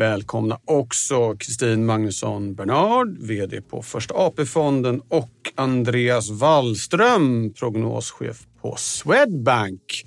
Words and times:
Välkomna 0.00 0.58
också 0.64 1.36
Kristin 1.36 1.86
Magnusson 1.86 2.54
Bernard, 2.54 3.18
VD 3.18 3.60
på 3.60 3.82
Första 3.82 4.14
AP-fonden 4.14 5.02
och 5.08 5.52
Andreas 5.54 6.30
Wallström, 6.30 7.52
prognoschef 7.52 8.36
på 8.62 8.76
Swedbank. 8.78 10.04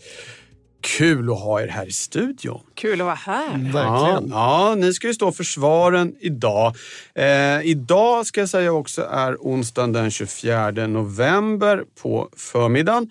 Kul 0.81 1.31
att 1.31 1.40
ha 1.40 1.62
er 1.62 1.67
här 1.67 1.86
i 1.86 1.91
studion. 1.91 2.62
Kul 2.76 3.02
att 3.02 3.05
vara 3.05 3.16
här. 3.16 3.50
Verkligen. 3.52 4.30
Ja, 4.30 4.70
ja, 4.70 4.76
ni 4.76 4.94
ska 4.94 5.08
ju 5.08 5.14
stå 5.14 5.31
för 5.31 5.44
svaren 5.44 6.16
idag. 6.20 6.75
Eh, 7.16 7.62
idag 7.64 8.25
ska 8.25 8.39
jag 8.39 8.50
säga 8.50 8.73
också 8.73 9.02
är 9.02 9.36
onsdagen 9.36 9.94
den 9.94 10.12
24 10.12 10.72
november 10.72 11.84
på 12.02 12.30
förmiddagen. 12.38 13.09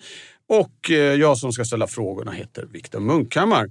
Och 0.49 0.91
eh, 0.91 0.95
jag 0.95 1.37
som 1.37 1.51
ska 1.51 1.65
ställa 1.65 1.87
frågorna 1.87 2.31
heter 2.31 2.67
Viktor 2.71 2.99
Munkhammar. 2.99 3.69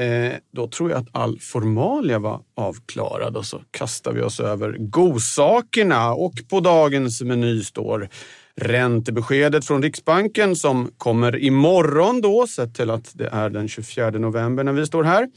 Eh, 0.00 0.32
då 0.52 0.68
tror 0.68 0.90
jag 0.90 0.98
att 0.98 1.08
all 1.12 1.38
formalia 1.40 2.18
var 2.18 2.40
avklarad 2.56 3.36
och 3.36 3.44
så 3.44 3.62
kastar 3.70 4.12
vi 4.12 4.22
oss 4.22 4.40
över 4.40 4.76
godsakerna. 4.78 6.12
Och 6.12 6.32
på 6.50 6.60
dagens 6.60 7.22
meny 7.22 7.62
står 7.62 8.08
räntebeskedet 8.56 9.64
från 9.64 9.82
Riksbanken 9.82 10.56
som 10.56 10.90
kommer 10.98 11.36
imorgon 11.38 12.20
då, 12.20 12.46
sett 12.46 12.74
till 12.74 12.90
att 12.90 13.10
det 13.14 13.28
är 13.32 13.50
den 13.50 13.68
24 13.68 14.10
november 14.10 14.64
när 14.64 14.72
vi 14.72 14.86
står 14.86 15.04
här. 15.04 15.28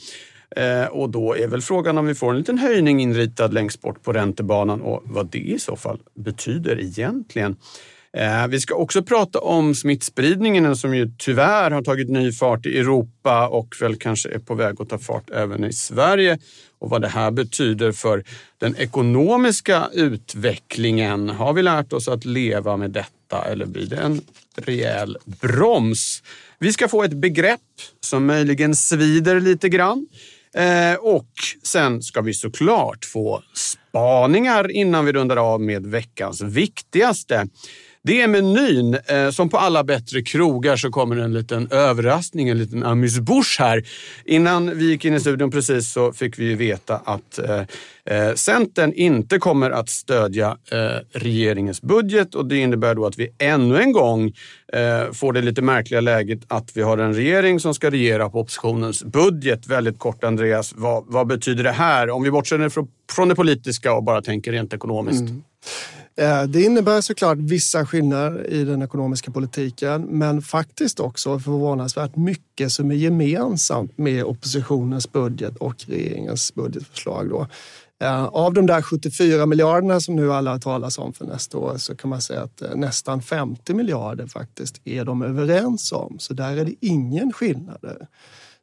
Eh, 0.55 0.88
och 0.88 1.09
då 1.09 1.35
är 1.35 1.47
väl 1.47 1.61
frågan 1.61 1.97
om 1.97 2.05
vi 2.05 2.16
får 2.16 2.29
en 2.29 2.38
liten 2.38 2.57
höjning 2.57 3.01
inritad 3.01 3.53
längst 3.53 3.81
bort 3.81 4.03
på 4.03 4.13
räntebanan 4.13 4.81
och 4.81 5.01
vad 5.05 5.25
det 5.25 5.38
i 5.38 5.59
så 5.59 5.75
fall 5.75 5.99
betyder 6.16 6.81
egentligen. 6.81 7.55
Eh, 8.17 8.47
vi 8.47 8.59
ska 8.59 8.75
också 8.75 9.03
prata 9.03 9.39
om 9.39 9.75
smittspridningen 9.75 10.75
som 10.75 10.95
ju 10.95 11.11
tyvärr 11.17 11.72
har 11.72 11.81
tagit 11.81 12.09
ny 12.09 12.31
fart 12.31 12.66
i 12.66 12.80
Europa 12.80 13.47
och 13.47 13.75
väl 13.81 13.95
kanske 13.95 14.30
är 14.30 14.39
på 14.39 14.56
väg 14.56 14.81
att 14.81 14.89
ta 14.89 14.97
fart 15.00 15.30
även 15.30 15.64
i 15.64 15.73
Sverige 15.73 16.38
och 16.80 16.89
vad 16.89 17.02
det 17.02 17.08
här 17.08 17.31
betyder 17.31 17.91
för 17.91 18.23
den 18.58 18.75
ekonomiska 18.78 19.89
utvecklingen. 19.94 21.30
Har 21.30 21.53
vi 21.53 21.61
lärt 21.61 21.94
oss 21.94 22.08
att 22.08 22.25
leva 22.25 22.78
med 22.78 22.91
detta 22.91 23.45
eller 23.45 23.66
blir 23.66 23.86
det 23.86 23.97
en 23.97 24.22
rejäl 24.56 25.17
broms? 25.25 26.23
Vi 26.59 26.73
ska 26.73 26.88
få 26.88 27.03
ett 27.03 27.14
begrepp 27.14 27.59
som 28.00 28.25
möjligen 28.25 28.75
svider 28.75 29.39
lite 29.39 29.69
grann. 29.69 30.08
Eh, 30.56 30.95
och 30.95 31.30
sen 31.64 32.02
ska 32.02 32.22
vi 32.22 32.34
såklart 32.34 33.06
få 33.06 33.44
spaningar 33.53 34.72
innan 34.72 35.06
vi 35.06 35.11
rundar 35.11 35.38
av 35.38 35.61
med 35.61 35.86
veckans 35.86 36.41
viktigaste. 36.41 37.47
Det 38.05 38.21
är 38.21 38.27
menyn. 38.27 38.97
Eh, 39.05 39.29
som 39.29 39.49
på 39.49 39.57
alla 39.57 39.83
bättre 39.83 40.21
krogar 40.21 40.75
så 40.75 40.89
kommer 40.89 41.17
en 41.17 41.33
liten 41.33 41.67
överraskning, 41.71 42.49
en 42.49 42.57
liten 42.57 42.83
amuse-bouche 42.83 43.59
här. 43.59 43.83
Innan 44.25 44.77
vi 44.77 44.85
gick 44.85 45.05
in 45.05 45.13
i 45.13 45.19
studion 45.19 45.51
precis 45.51 45.91
så 45.91 46.13
fick 46.13 46.39
vi 46.39 46.55
veta 46.55 47.01
att 47.05 47.39
eh, 47.39 47.61
eh, 48.05 48.33
Centern 48.35 48.93
inte 48.93 49.39
kommer 49.39 49.71
att 49.71 49.89
stödja 49.89 50.57
eh, 50.71 51.19
regeringens 51.19 51.81
budget 51.81 52.35
och 52.35 52.45
det 52.45 52.57
innebär 52.57 52.95
då 52.95 53.05
att 53.05 53.17
vi 53.17 53.29
ännu 53.37 53.81
en 53.81 53.91
gång 53.91 54.33
eh, 54.73 55.11
får 55.13 55.33
det 55.33 55.41
lite 55.41 55.61
märkliga 55.61 56.01
läget 56.01 56.39
att 56.47 56.78
vi 56.78 56.81
har 56.81 56.97
en 56.97 57.13
regering 57.13 57.59
som 57.59 57.73
ska 57.73 57.91
regera 57.91 58.29
på 58.29 58.39
oppositionens 58.39 59.03
budget. 59.03 59.67
Väldigt 59.67 59.99
kort 59.99 60.23
Andreas, 60.23 60.73
vad, 60.75 61.03
vad 61.07 61.28
betyder 61.28 61.63
det 61.63 61.72
här? 61.72 62.09
Om 62.09 62.23
vi 62.23 62.31
bortser 62.31 62.69
från, 62.69 62.88
från 63.11 63.29
det 63.29 63.35
politiska 63.35 63.94
och 63.94 64.03
bara 64.03 64.22
tänker 64.22 64.51
rent 64.51 64.73
ekonomiskt. 64.73 65.22
Mm. 65.22 65.44
Eh, 66.16 66.44
det 66.44 66.62
innebär 66.62 67.01
såklart 67.01 67.38
vissa 67.38 67.85
skillnader 67.85 68.47
i 68.50 68.63
den 68.63 68.81
ekonomiska 68.81 69.31
politiken 69.31 70.01
men 70.01 70.41
faktiskt 70.41 71.00
också 71.00 71.40
förvånansvärt 71.40 72.16
mycket 72.16 72.72
som 72.72 72.91
är 72.91 72.96
gemensamt 72.96 73.97
med 73.97 74.23
oppositionens 74.23 75.12
budget 75.12 75.57
och 75.57 75.75
regeringens 75.88 76.56
budgetförslag. 76.56 77.29
Då. 77.29 77.47
Eh, 78.03 78.25
av 78.25 78.53
de 78.53 78.66
där 78.66 78.81
74 78.81 79.46
miljarderna 79.46 80.00
som 80.00 80.16
nu 80.16 80.34
alla 80.34 80.59
talas 80.59 80.97
om 80.97 81.13
för 81.13 81.25
nästa 81.25 81.57
år 81.57 81.78
så 81.78 81.96
kan 81.96 82.09
man 82.09 82.22
säga 82.22 82.41
att 82.41 82.62
eh, 82.62 82.75
nästan 82.75 83.22
50 83.22 83.73
miljarder 83.73 84.28
faktiskt 84.28 84.81
är 84.84 85.06
de 85.06 85.22
överens 85.22 85.91
om. 85.91 86.16
Så 86.19 86.34
där 86.34 86.57
är 86.57 86.66
det 86.66 86.75
ingen 86.81 87.34
skillnad. 87.34 87.78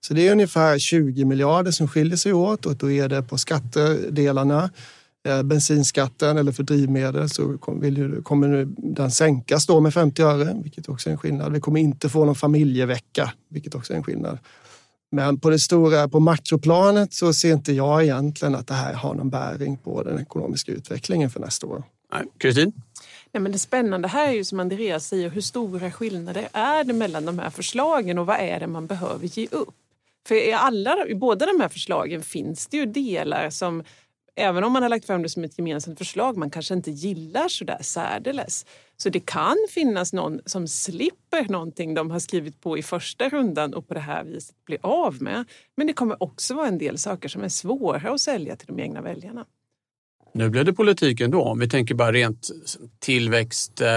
Så 0.00 0.14
det 0.14 0.28
är 0.28 0.32
ungefär 0.32 0.78
20 0.78 1.24
miljarder 1.24 1.70
som 1.70 1.88
skiljer 1.88 2.16
sig 2.16 2.32
åt 2.32 2.66
och 2.66 2.76
då 2.76 2.90
är 2.90 3.08
det 3.08 3.22
på 3.22 3.38
skattedelarna 3.38 4.70
bensinskatten 5.44 6.38
eller 6.38 6.52
för 6.52 6.62
drivmedel 6.62 7.28
så 7.28 7.58
kommer 7.58 8.68
den 8.94 9.10
sänkas 9.10 9.66
då 9.66 9.80
med 9.80 9.94
50 9.94 10.22
öre, 10.22 10.56
vilket 10.62 10.88
också 10.88 11.08
är 11.08 11.12
en 11.12 11.18
skillnad. 11.18 11.52
Vi 11.52 11.60
kommer 11.60 11.80
inte 11.80 12.08
få 12.08 12.24
någon 12.24 12.34
familjevecka, 12.34 13.32
vilket 13.48 13.74
också 13.74 13.92
är 13.92 13.96
en 13.96 14.04
skillnad. 14.04 14.38
Men 15.12 15.40
på 15.40 15.50
det 15.50 15.58
stora, 15.58 16.08
på 16.08 16.20
makroplanet 16.20 17.12
så 17.12 17.32
ser 17.32 17.52
inte 17.52 17.72
jag 17.72 18.02
egentligen 18.02 18.54
att 18.54 18.66
det 18.66 18.74
här 18.74 18.94
har 18.94 19.14
någon 19.14 19.30
bäring 19.30 19.76
på 19.76 20.02
den 20.02 20.18
ekonomiska 20.18 20.72
utvecklingen 20.72 21.30
för 21.30 21.40
nästa 21.40 21.66
år. 21.66 21.82
Kristin? 22.38 22.72
Nej, 23.32 23.40
men 23.40 23.52
det 23.52 23.58
spännande 23.58 24.08
här 24.08 24.28
är 24.28 24.32
ju 24.32 24.44
som 24.44 24.60
Andreas 24.60 25.06
säger, 25.06 25.30
hur 25.30 25.40
stora 25.40 25.90
skillnader 25.90 26.48
är 26.52 26.84
det 26.84 26.92
mellan 26.92 27.24
de 27.24 27.38
här 27.38 27.50
förslagen 27.50 28.18
och 28.18 28.26
vad 28.26 28.36
är 28.36 28.60
det 28.60 28.66
man 28.66 28.86
behöver 28.86 29.26
ge 29.26 29.46
upp? 29.50 29.74
För 30.26 30.34
i, 30.34 30.52
alla, 30.52 31.06
i 31.06 31.14
båda 31.14 31.46
de 31.46 31.60
här 31.60 31.68
förslagen 31.68 32.22
finns 32.22 32.66
det 32.66 32.76
ju 32.76 32.86
delar 32.86 33.50
som 33.50 33.84
även 34.36 34.64
om 34.64 34.72
man 34.72 34.82
har 34.82 34.88
lagt 34.88 35.04
fram 35.04 35.22
det 35.22 35.28
som 35.28 35.44
ett 35.44 35.58
gemensamt 35.58 35.98
förslag, 35.98 36.36
man 36.36 36.50
kanske 36.50 36.74
inte 36.74 36.90
gillar 36.90 37.48
så 37.48 37.64
där 37.64 37.82
särdeles. 37.82 38.66
Så 38.96 39.08
det 39.08 39.20
kan 39.20 39.56
finnas 39.70 40.12
någon 40.12 40.40
som 40.46 40.68
slipper 40.68 41.48
någonting 41.48 41.94
de 41.94 42.10
har 42.10 42.18
skrivit 42.18 42.60
på 42.60 42.78
i 42.78 42.82
första 42.82 43.28
rundan 43.28 43.74
och 43.74 43.88
på 43.88 43.94
det 43.94 44.00
här 44.00 44.24
viset 44.24 44.56
blir 44.66 44.78
av 44.82 45.22
med. 45.22 45.44
Men 45.76 45.86
det 45.86 45.92
kommer 45.92 46.22
också 46.22 46.54
vara 46.54 46.68
en 46.68 46.78
del 46.78 46.98
saker 46.98 47.28
som 47.28 47.42
är 47.42 47.48
svåra 47.48 48.10
att 48.10 48.20
sälja 48.20 48.56
till 48.56 48.66
de 48.66 48.80
egna 48.80 49.00
väljarna. 49.00 49.46
Nu 50.32 50.50
blev 50.50 50.64
det 50.64 50.72
politik 50.72 51.20
ändå. 51.20 51.42
Om 51.42 51.58
vi 51.58 51.68
tänker 51.68 51.94
bara 51.94 52.12
rent 52.12 52.50
tillväxt, 52.98 53.80
eh, 53.80 53.88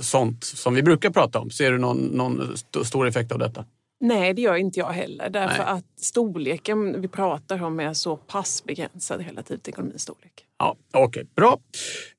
sånt 0.00 0.44
som 0.44 0.74
vi 0.74 0.82
brukar 0.82 1.10
prata 1.10 1.38
om. 1.38 1.50
Ser 1.50 1.72
du 1.72 1.78
någon, 1.78 1.98
någon 1.98 2.56
stor 2.84 3.08
effekt 3.08 3.32
av 3.32 3.38
detta? 3.38 3.64
Nej, 4.04 4.34
det 4.34 4.42
gör 4.42 4.56
inte 4.56 4.78
jag 4.78 4.92
heller. 4.92 5.30
Därför 5.30 5.64
Nej. 5.64 5.72
att 5.72 5.84
storleken 6.00 7.00
vi 7.00 7.08
pratar 7.08 7.62
om 7.62 7.80
är 7.80 7.94
så 7.94 8.16
pass 8.16 8.64
begränsad 8.64 9.20
relativt 9.20 9.68
ekonomins 9.68 10.02
storlek. 10.02 10.32
Ja, 10.58 10.76
Okej, 10.92 11.04
okay. 11.06 11.24
bra. 11.36 11.58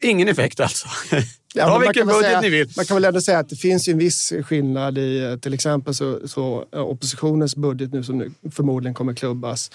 Ingen 0.02 0.28
effekt 0.28 0.60
alltså. 0.60 0.88
Ja, 1.58 1.68
Ta 1.68 1.80
vilken 1.80 2.08
budget 2.08 2.26
säga, 2.26 2.42
ni 2.42 2.50
vill. 2.50 2.70
Man 2.76 2.86
kan 2.86 2.96
väl 2.96 3.06
ändå 3.06 3.22
säga 3.22 3.40
att 3.40 3.50
det 3.50 3.56
finns 3.56 3.88
en 3.88 3.98
viss 3.98 4.34
skillnad 4.44 4.98
i 4.98 5.40
till 5.42 5.54
exempel 5.54 5.94
så, 5.94 6.28
så 6.28 6.66
oppositionens 6.72 7.56
budget 7.56 7.94
nu 7.94 8.04
som 8.04 8.18
nu 8.18 8.32
förmodligen 8.52 8.94
kommer 8.94 9.14
klubbas 9.14 9.72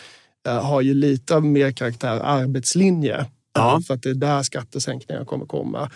eh, 0.46 0.64
har 0.64 0.80
ju 0.80 0.94
lite 0.94 1.40
mer 1.40 1.72
karaktär 1.72 2.20
arbetslinje. 2.22 3.26
Ja. 3.54 3.80
För 3.86 3.94
att 3.94 4.02
det 4.02 4.10
är 4.10 4.14
där 4.14 4.42
skattesänkningar 4.42 5.24
kommer 5.24 5.46
komma. 5.46 5.90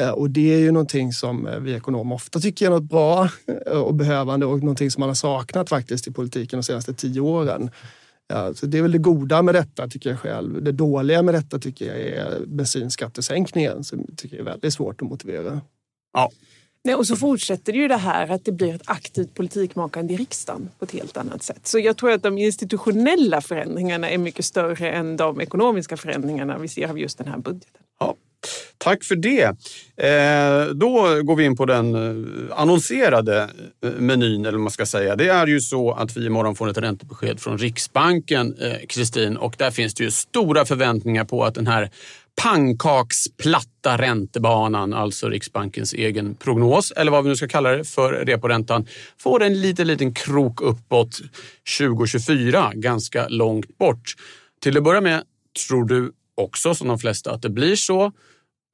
Eh, 0.00 0.10
och 0.10 0.30
det 0.30 0.54
är 0.54 0.58
ju 0.58 0.72
någonting 0.72 1.12
som 1.12 1.46
eh, 1.46 1.58
vi 1.58 1.74
ekonomer 1.74 2.14
ofta 2.14 2.40
tycker 2.40 2.66
är 2.66 2.70
något 2.70 2.82
bra 2.82 3.28
eh, 3.66 3.78
och 3.78 3.94
behövande 3.94 4.46
och 4.46 4.58
någonting 4.58 4.90
som 4.90 5.00
man 5.00 5.08
har 5.08 5.14
saknat 5.14 5.68
faktiskt 5.68 6.08
i 6.08 6.12
politiken 6.12 6.58
de 6.58 6.62
senaste 6.62 6.94
tio 6.94 7.20
åren. 7.20 7.70
Så 8.54 8.66
det 8.66 8.78
är 8.78 8.82
väl 8.82 8.92
det 8.92 8.98
goda 8.98 9.42
med 9.42 9.54
detta 9.54 9.88
tycker 9.88 10.10
jag 10.10 10.18
själv. 10.18 10.62
Det 10.62 10.72
dåliga 10.72 11.22
med 11.22 11.34
detta 11.34 11.58
tycker 11.58 11.86
jag 11.86 11.98
är 11.98 12.46
bensinskattesänkningen 12.46 13.84
som 13.84 14.04
jag 14.08 14.18
tycker 14.18 14.38
är 14.38 14.42
väldigt 14.42 14.74
svårt 14.74 15.02
att 15.02 15.08
motivera. 15.08 15.60
Ja. 16.12 16.30
Nej, 16.84 16.94
och 16.94 17.06
så 17.06 17.16
fortsätter 17.16 17.72
det 17.72 17.78
ju 17.78 17.88
det 17.88 17.96
här 17.96 18.30
att 18.30 18.44
det 18.44 18.52
blir 18.52 18.74
ett 18.74 18.82
aktivt 18.84 19.34
politikmakande 19.34 20.14
i 20.14 20.16
riksdagen 20.16 20.68
på 20.78 20.84
ett 20.84 20.92
helt 20.92 21.16
annat 21.16 21.42
sätt. 21.42 21.66
Så 21.66 21.78
jag 21.78 21.96
tror 21.96 22.12
att 22.12 22.22
de 22.22 22.38
institutionella 22.38 23.40
förändringarna 23.40 24.10
är 24.10 24.18
mycket 24.18 24.44
större 24.44 24.90
än 24.90 25.16
de 25.16 25.40
ekonomiska 25.40 25.96
förändringarna 25.96 26.58
vi 26.58 26.68
ser 26.68 26.88
av 26.88 26.98
just 26.98 27.18
den 27.18 27.28
här 27.28 27.38
budgeten. 27.38 27.82
Ja, 28.00 28.14
Tack 28.78 29.04
för 29.04 29.16
det. 29.16 29.42
Eh, 29.96 30.74
då 30.74 31.22
går 31.22 31.36
vi 31.36 31.44
in 31.44 31.56
på 31.56 31.64
den 31.64 31.94
eh, 31.94 32.58
annonserade 32.58 33.50
eh, 33.84 33.90
menyn, 33.98 34.40
eller 34.40 34.52
vad 34.52 34.60
man 34.60 34.70
ska 34.70 34.86
säga. 34.86 35.16
Det 35.16 35.28
är 35.28 35.46
ju 35.46 35.60
så 35.60 35.92
att 35.92 36.16
vi 36.16 36.26
imorgon 36.26 36.54
får 36.56 36.70
ett 36.70 36.78
räntebesked 36.78 37.40
från 37.40 37.58
Riksbanken, 37.58 38.56
Kristin, 38.88 39.36
och 39.36 39.54
där 39.58 39.70
finns 39.70 39.94
det 39.94 40.04
ju 40.04 40.10
stora 40.10 40.64
förväntningar 40.64 41.24
på 41.24 41.44
att 41.44 41.54
den 41.54 41.66
här 41.66 41.90
pannkaksplatta 42.42 43.98
räntebanan, 43.98 44.92
alltså 44.92 45.28
Riksbankens 45.28 45.92
egen 45.92 46.34
prognos, 46.34 46.90
eller 46.90 47.12
vad 47.12 47.24
vi 47.24 47.30
nu 47.30 47.36
ska 47.36 47.48
kalla 47.48 47.70
det 47.70 47.84
för 47.84 48.12
reporäntan, 48.12 48.86
får 49.18 49.42
en 49.42 49.60
liten, 49.60 49.86
liten 49.86 50.14
krok 50.14 50.60
uppåt 50.60 51.20
2024, 51.78 52.72
ganska 52.74 53.28
långt 53.28 53.78
bort. 53.78 54.14
Till 54.62 54.76
att 54.76 54.84
börja 54.84 55.00
med, 55.00 55.22
tror 55.68 55.84
du 55.84 56.12
också 56.34 56.74
som 56.74 56.88
de 56.88 56.98
flesta 56.98 57.32
att 57.32 57.42
det 57.42 57.50
blir 57.50 57.76
så. 57.76 58.12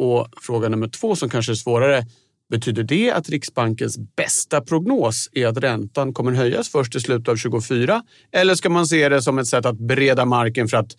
Och 0.02 0.28
fråga 0.40 0.68
nummer 0.68 0.88
två 0.88 1.16
som 1.16 1.28
kanske 1.28 1.52
är 1.52 1.56
svårare. 1.56 2.06
Betyder 2.50 2.82
det 2.82 3.10
att 3.10 3.28
Riksbankens 3.28 3.98
bästa 4.16 4.60
prognos 4.60 5.28
är 5.32 5.46
att 5.46 5.56
räntan 5.58 6.14
kommer 6.14 6.32
höjas 6.32 6.68
först 6.68 6.96
i 6.96 7.00
slutet 7.00 7.28
av 7.28 7.36
2024? 7.36 8.02
Eller 8.32 8.54
ska 8.54 8.68
man 8.68 8.86
se 8.86 9.08
det 9.08 9.22
som 9.22 9.38
ett 9.38 9.46
sätt 9.46 9.66
att 9.66 9.78
bereda 9.78 10.24
marken 10.24 10.68
för 10.68 10.76
att 10.76 10.96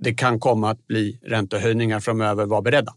det 0.00 0.14
kan 0.14 0.40
komma 0.40 0.70
att 0.70 0.86
bli 0.86 1.20
räntehöjningar 1.22 2.00
framöver? 2.00 2.46
Var 2.46 2.62
beredda. 2.62 2.94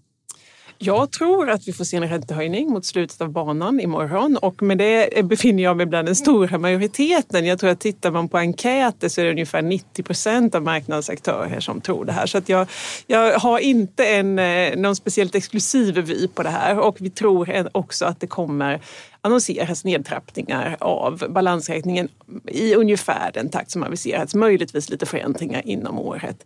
Jag 0.80 1.12
tror 1.12 1.50
att 1.50 1.68
vi 1.68 1.74
får 1.74 1.84
se 1.84 1.98
en 1.98 2.10
räntehöjning 2.10 2.70
mot 2.70 2.86
slutet 2.86 3.22
av 3.22 3.30
banan 3.30 3.80
imorgon 3.80 4.38
och 4.38 4.62
med 4.62 4.78
det 4.78 5.26
befinner 5.26 5.64
jag 5.64 5.78
mig 5.78 5.86
bland 5.86 6.08
den 6.08 6.16
stora 6.16 6.58
majoriteten. 6.58 7.46
Jag 7.46 7.60
tror 7.60 7.70
att 7.70 7.80
tittar 7.80 8.12
man 8.12 8.30
på 8.30 8.38
enkäter 8.38 9.10
så 9.10 9.22
är 9.22 9.26
det 9.26 9.32
ungefär 9.32 9.62
90 9.62 10.04
procent 10.04 10.56
av 10.56 10.64
marknadsaktörer 10.64 11.60
som 11.60 11.82
tror 11.82 12.06
det 12.06 12.12
här. 12.12 12.26
Så 12.26 12.38
att 12.38 12.50
jag, 12.50 12.68
jag 13.08 13.40
har 13.40 13.60
inte 13.60 14.06
en, 14.06 14.40
eh, 14.40 14.76
någon 14.76 14.96
speciellt 14.96 15.36
exklusiv 15.36 15.96
vy 15.98 16.28
på 16.28 16.44
det 16.44 16.50
här 16.50 16.80
och 16.80 16.98
vi 17.00 17.10
tror 17.10 17.68
också 17.72 18.06
att 18.06 18.20
det 18.20 18.28
kommer 18.28 18.82
annonseras 19.22 19.84
nedtrappningar 19.84 20.78
av 20.80 21.26
balansräkningen 21.30 22.08
i 22.48 22.76
ungefär 22.76 23.32
den 23.34 23.50
takt 23.50 23.72
som 23.72 23.84
aviserats. 23.84 24.36
Möjligtvis 24.36 24.90
lite 24.90 25.06
förändringar 25.06 25.62
inom 25.66 26.00
året. 26.00 26.46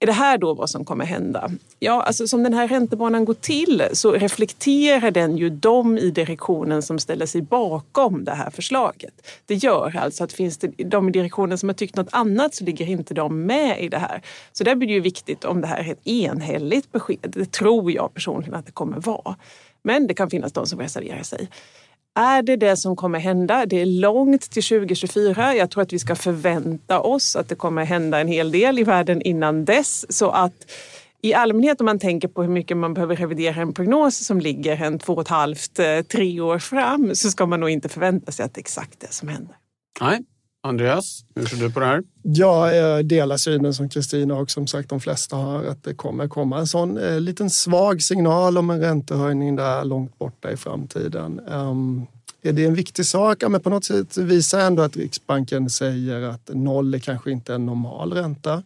Är 0.00 0.06
det 0.06 0.12
här 0.12 0.38
då 0.38 0.54
vad 0.54 0.70
som 0.70 0.84
kommer 0.84 1.04
hända? 1.04 1.50
Ja, 1.78 2.02
alltså 2.02 2.28
som 2.28 2.42
den 2.42 2.54
här 2.54 2.68
räntebanan 2.68 3.24
går 3.24 3.34
till 3.34 3.82
så 3.92 4.12
reflekterar 4.12 5.10
den 5.10 5.36
ju 5.36 5.50
de 5.50 5.98
i 5.98 6.10
direktionen 6.10 6.82
som 6.82 6.98
ställer 6.98 7.26
sig 7.26 7.42
bakom 7.42 8.24
det 8.24 8.34
här 8.34 8.50
förslaget. 8.50 9.12
Det 9.46 9.54
gör 9.54 9.96
alltså 9.96 10.24
att 10.24 10.32
finns 10.32 10.58
det 10.58 10.68
de 10.68 11.08
i 11.08 11.12
direktionen 11.12 11.58
som 11.58 11.68
har 11.68 11.74
tyckt 11.74 11.96
något 11.96 12.08
annat 12.12 12.54
så 12.54 12.64
ligger 12.64 12.86
inte 12.86 13.14
de 13.14 13.46
med 13.46 13.82
i 13.82 13.88
det 13.88 13.98
här. 13.98 14.22
Så 14.52 14.64
där 14.64 14.74
blir 14.74 14.88
det 14.88 14.94
ju 14.94 15.00
viktigt 15.00 15.44
om 15.44 15.60
det 15.60 15.66
här 15.66 15.78
är 15.78 15.92
ett 15.92 16.06
enhälligt 16.06 16.92
besked. 16.92 17.32
Det 17.36 17.52
tror 17.52 17.92
jag 17.92 18.14
personligen 18.14 18.54
att 18.54 18.66
det 18.66 18.72
kommer 18.72 19.00
vara. 19.00 19.36
Men 19.82 20.06
det 20.06 20.14
kan 20.14 20.30
finnas 20.30 20.52
de 20.52 20.66
som 20.66 20.80
reserverar 20.80 21.22
sig. 21.22 21.48
Är 22.18 22.42
det 22.42 22.56
det 22.56 22.76
som 22.76 22.96
kommer 22.96 23.18
hända? 23.18 23.66
Det 23.66 23.80
är 23.80 23.86
långt 23.86 24.50
till 24.50 24.62
2024. 24.62 25.54
Jag 25.54 25.70
tror 25.70 25.82
att 25.82 25.92
vi 25.92 25.98
ska 25.98 26.14
förvänta 26.14 27.00
oss 27.00 27.36
att 27.36 27.48
det 27.48 27.54
kommer 27.54 27.84
hända 27.84 28.20
en 28.20 28.28
hel 28.28 28.50
del 28.50 28.78
i 28.78 28.84
världen 28.84 29.22
innan 29.22 29.64
dess. 29.64 30.16
Så 30.16 30.30
att 30.30 30.70
i 31.22 31.34
allmänhet 31.34 31.80
om 31.80 31.84
man 31.84 31.98
tänker 31.98 32.28
på 32.28 32.42
hur 32.42 32.50
mycket 32.50 32.76
man 32.76 32.94
behöver 32.94 33.16
revidera 33.16 33.62
en 33.62 33.72
prognos 33.72 34.26
som 34.26 34.40
ligger 34.40 34.82
en 34.82 34.98
två 34.98 35.12
och 35.12 35.20
ett 35.20 35.28
halvt, 35.28 35.78
eh, 35.78 36.00
tre 36.00 36.40
år 36.40 36.58
fram 36.58 37.14
så 37.14 37.30
ska 37.30 37.46
man 37.46 37.60
nog 37.60 37.70
inte 37.70 37.88
förvänta 37.88 38.32
sig 38.32 38.44
att 38.44 38.54
det 38.54 38.58
är 38.58 38.62
exakt 38.62 39.00
det 39.00 39.12
som 39.12 39.28
händer. 39.28 39.56
Nej. 40.00 40.20
Andreas, 40.62 41.24
hur 41.34 41.46
ser 41.46 41.56
du 41.56 41.70
på 41.70 41.80
det 41.80 41.86
här? 41.86 42.02
Ja, 42.22 42.72
jag 42.72 43.06
delar 43.06 43.36
synen 43.36 43.74
som 43.74 43.88
Kristina 43.88 44.34
och 44.34 44.50
som 44.50 44.66
sagt 44.66 44.88
de 44.88 45.00
flesta 45.00 45.36
har 45.36 45.64
att 45.64 45.84
det 45.84 45.94
kommer 45.94 46.28
komma 46.28 46.58
en 46.58 46.66
sån 46.66 46.98
eh, 46.98 47.20
liten 47.20 47.50
svag 47.50 48.02
signal 48.02 48.58
om 48.58 48.70
en 48.70 48.80
räntehöjning 48.80 49.56
där 49.56 49.84
långt 49.84 50.18
borta 50.18 50.52
i 50.52 50.56
framtiden. 50.56 51.40
Um, 51.48 52.06
är 52.42 52.52
det 52.52 52.64
en 52.64 52.74
viktig 52.74 53.06
sak? 53.06 53.36
Ja, 53.40 53.48
men 53.48 53.60
på 53.60 53.70
något 53.70 53.84
sätt 53.84 54.16
visar 54.16 54.60
ändå 54.60 54.82
att 54.82 54.96
Riksbanken 54.96 55.70
säger 55.70 56.22
att 56.22 56.50
noll 56.52 56.94
är 56.94 56.98
kanske 56.98 57.30
inte 57.30 57.54
en 57.54 57.66
normal 57.66 58.12
ränta. 58.12 58.62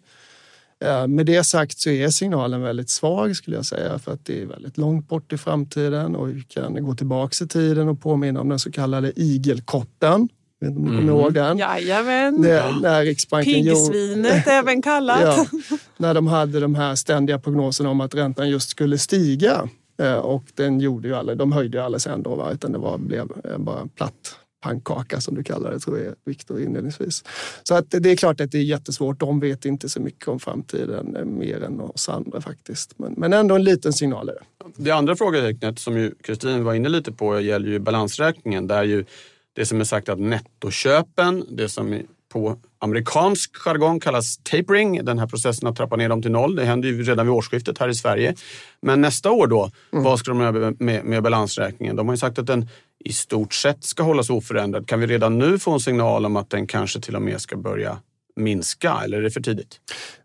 Ehm, 0.85 1.15
med 1.15 1.27
det 1.27 1.45
sagt 1.45 1.79
så 1.79 1.91
är 1.91 2.09
signalen 2.09 2.63
väldigt 2.63 2.91
svag 2.91 3.37
skulle 3.37 3.57
jag 3.57 3.67
säga 3.67 3.99
för 3.99 4.13
att 4.13 4.25
det 4.25 4.43
är 4.43 4.47
väldigt 4.47 4.79
långt 4.79 5.09
bort 5.09 5.33
i 5.33 5.39
framtiden 5.39 6.17
och 6.17 6.29
vi 6.29 6.43
kan 6.43 6.85
gå 6.85 6.95
tillbaka 6.95 7.45
i 7.45 7.49
tiden 7.49 7.89
och 7.89 8.01
påminna 8.01 8.41
om 8.41 8.49
den 8.49 8.59
så 8.59 8.73
kallade 8.73 9.21
igelkotten 9.21 10.29
vet 10.63 10.69
inte 10.69 10.81
om 10.81 10.85
ni 10.85 10.91
kommer 10.91 11.03
mm. 11.03 11.21
ihåg 11.21 11.35
den? 11.35 11.59
Jajamän. 11.59 12.35
När 12.83 13.05
Riksbanken 13.05 13.53
Piggsvinet 13.53 14.47
gjorde, 14.47 14.53
även 14.53 14.83
kallat. 14.83 15.23
Ja, 15.71 15.77
när 15.97 16.15
de 16.15 16.27
hade 16.27 16.61
de 16.61 16.75
här 16.75 16.95
ständiga 16.95 17.39
prognoserna 17.39 17.91
om 17.91 18.01
att 18.01 18.15
räntan 18.15 18.49
just 18.49 18.71
skulle 18.71 18.99
stiga. 18.99 19.69
Eh, 20.03 20.15
och 20.15 20.45
den 20.55 20.81
gjorde 20.81 21.09
ju 21.09 21.15
alla, 21.15 21.35
de 21.35 21.53
höjde 21.53 21.79
ju 21.79 21.85
aldrig 21.85 22.03
sen 22.03 22.23
då, 22.23 22.35
va? 22.35 22.51
utan 22.53 22.73
det 22.73 22.79
var, 22.79 22.99
blev 22.99 23.33
eh, 23.45 23.59
bara 23.59 23.81
en 23.81 23.89
platt 23.89 24.37
pannkaka 24.63 25.21
som 25.21 25.35
du 25.35 25.43
kallar 25.43 25.71
det, 25.71 25.79
tror 25.79 25.99
jag 25.99 26.15
Viktor 26.25 26.61
inledningsvis. 26.61 27.25
Så 27.63 27.75
att 27.75 27.87
det 27.91 28.11
är 28.11 28.17
klart 28.17 28.41
att 28.41 28.53
det 28.53 28.59
är 28.59 28.63
jättesvårt. 28.63 29.21
De 29.21 29.41
vet 29.41 29.65
inte 29.65 29.89
så 29.89 30.01
mycket 30.01 30.29
om 30.29 30.41
framtiden 30.41 31.17
eh, 31.17 31.25
mer 31.25 31.63
än 31.63 31.81
oss 31.81 32.09
andra 32.09 32.41
faktiskt. 32.41 32.99
Men, 32.99 33.15
men 33.17 33.33
ändå 33.33 33.55
en 33.55 33.65
liten 33.65 33.93
signal 33.93 34.29
är 34.29 34.33
det. 34.33 34.43
Det 34.77 34.91
andra 34.91 35.17
frågetecknet 35.17 35.79
som 35.79 35.99
ju 35.99 36.15
Kristin 36.23 36.65
var 36.65 36.75
inne 36.75 36.89
lite 36.89 37.13
på 37.13 37.41
gäller 37.41 37.69
ju 37.69 37.79
balansräkningen 37.79 38.67
där 38.67 38.83
ju 38.83 39.05
det 39.55 39.67
som 39.67 39.81
är 39.81 39.85
sagt 39.85 40.09
att 40.09 40.21
nettoköpen, 40.21 41.45
det 41.51 41.69
som 41.69 42.03
på 42.33 42.57
amerikansk 42.79 43.57
jargong 43.57 44.01
kallas 44.01 44.37
tapering, 44.37 45.05
den 45.05 45.19
här 45.19 45.27
processen 45.27 45.69
att 45.69 45.77
trappa 45.77 45.97
ner 45.97 46.09
dem 46.09 46.23
till 46.23 46.31
noll. 46.31 46.57
Det 46.57 46.65
händer 46.65 46.89
ju 46.89 47.03
redan 47.03 47.27
vid 47.27 47.35
årsskiftet 47.35 47.79
här 47.79 47.89
i 47.89 47.95
Sverige. 47.95 48.35
Men 48.81 49.01
nästa 49.01 49.31
år 49.31 49.47
då, 49.47 49.71
mm. 49.93 50.05
vad 50.05 50.19
ska 50.19 50.31
de 50.31 50.41
göra 50.41 50.75
med, 50.79 51.05
med 51.05 51.23
balansräkningen? 51.23 51.97
De 51.97 52.09
har 52.09 52.15
ju 52.15 52.19
sagt 52.19 52.39
att 52.39 52.47
den 52.47 52.69
i 53.05 53.13
stort 53.13 53.55
sett 53.55 53.85
ska 53.85 54.03
hållas 54.03 54.31
oförändrad. 54.31 54.89
Kan 54.89 55.01
vi 55.01 55.07
redan 55.07 55.39
nu 55.39 55.59
få 55.59 55.73
en 55.73 55.81
signal 55.81 56.27
om 56.27 56.37
att 56.37 56.51
den 56.51 56.67
kanske 56.67 57.01
till 57.01 57.17
och 57.17 57.23
med 57.23 57.41
ska 57.41 57.57
börja 57.57 57.99
minska 58.37 59.01
eller 59.05 59.19
är 59.19 59.23
det 59.23 59.31
för 59.31 59.41
tidigt? 59.41 59.81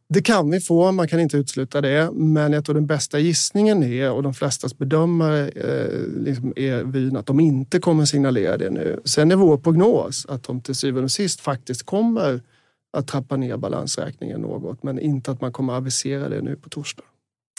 Det 0.10 0.22
kan 0.22 0.52
vi 0.52 0.60
få, 0.60 0.92
man 0.92 1.08
kan 1.08 1.20
inte 1.20 1.38
utesluta 1.38 1.82
det. 1.82 2.12
Men 2.12 2.54
jag 2.54 2.66
tror 2.66 2.76
den 2.76 2.88
bästa 2.88 3.20
gissningen 3.20 3.84
är, 3.84 4.12
och 4.12 4.24
de 4.24 4.34
flestas 4.34 4.78
bedömare 4.78 5.50
eh, 5.50 6.24
liksom 6.24 6.54
är 6.56 6.84
vyn 6.84 7.18
att 7.18 7.26
de 7.26 7.40
inte 7.40 7.80
kommer 7.80 8.06
signalera 8.06 8.58
det 8.58 8.70
nu. 8.70 9.02
Sen 9.06 9.32
är 9.32 9.36
vår 9.36 9.58
prognos 9.58 10.26
att 10.26 10.44
de 10.44 10.62
till 10.62 10.76
syvende 10.76 11.04
och 11.04 11.12
sist 11.12 11.42
faktiskt 11.42 11.84
kommer 11.84 12.42
att 12.98 13.08
trappa 13.08 13.38
ner 13.38 13.58
balansräkningen 13.58 14.42
något, 14.42 14.84
men 14.84 15.00
inte 15.00 15.32
att 15.32 15.42
man 15.42 15.52
kommer 15.52 15.74
att 15.74 15.78
avisera 15.78 16.30
det 16.30 16.42
nu 16.42 16.56
på 16.56 16.70
torsdag. 16.70 17.04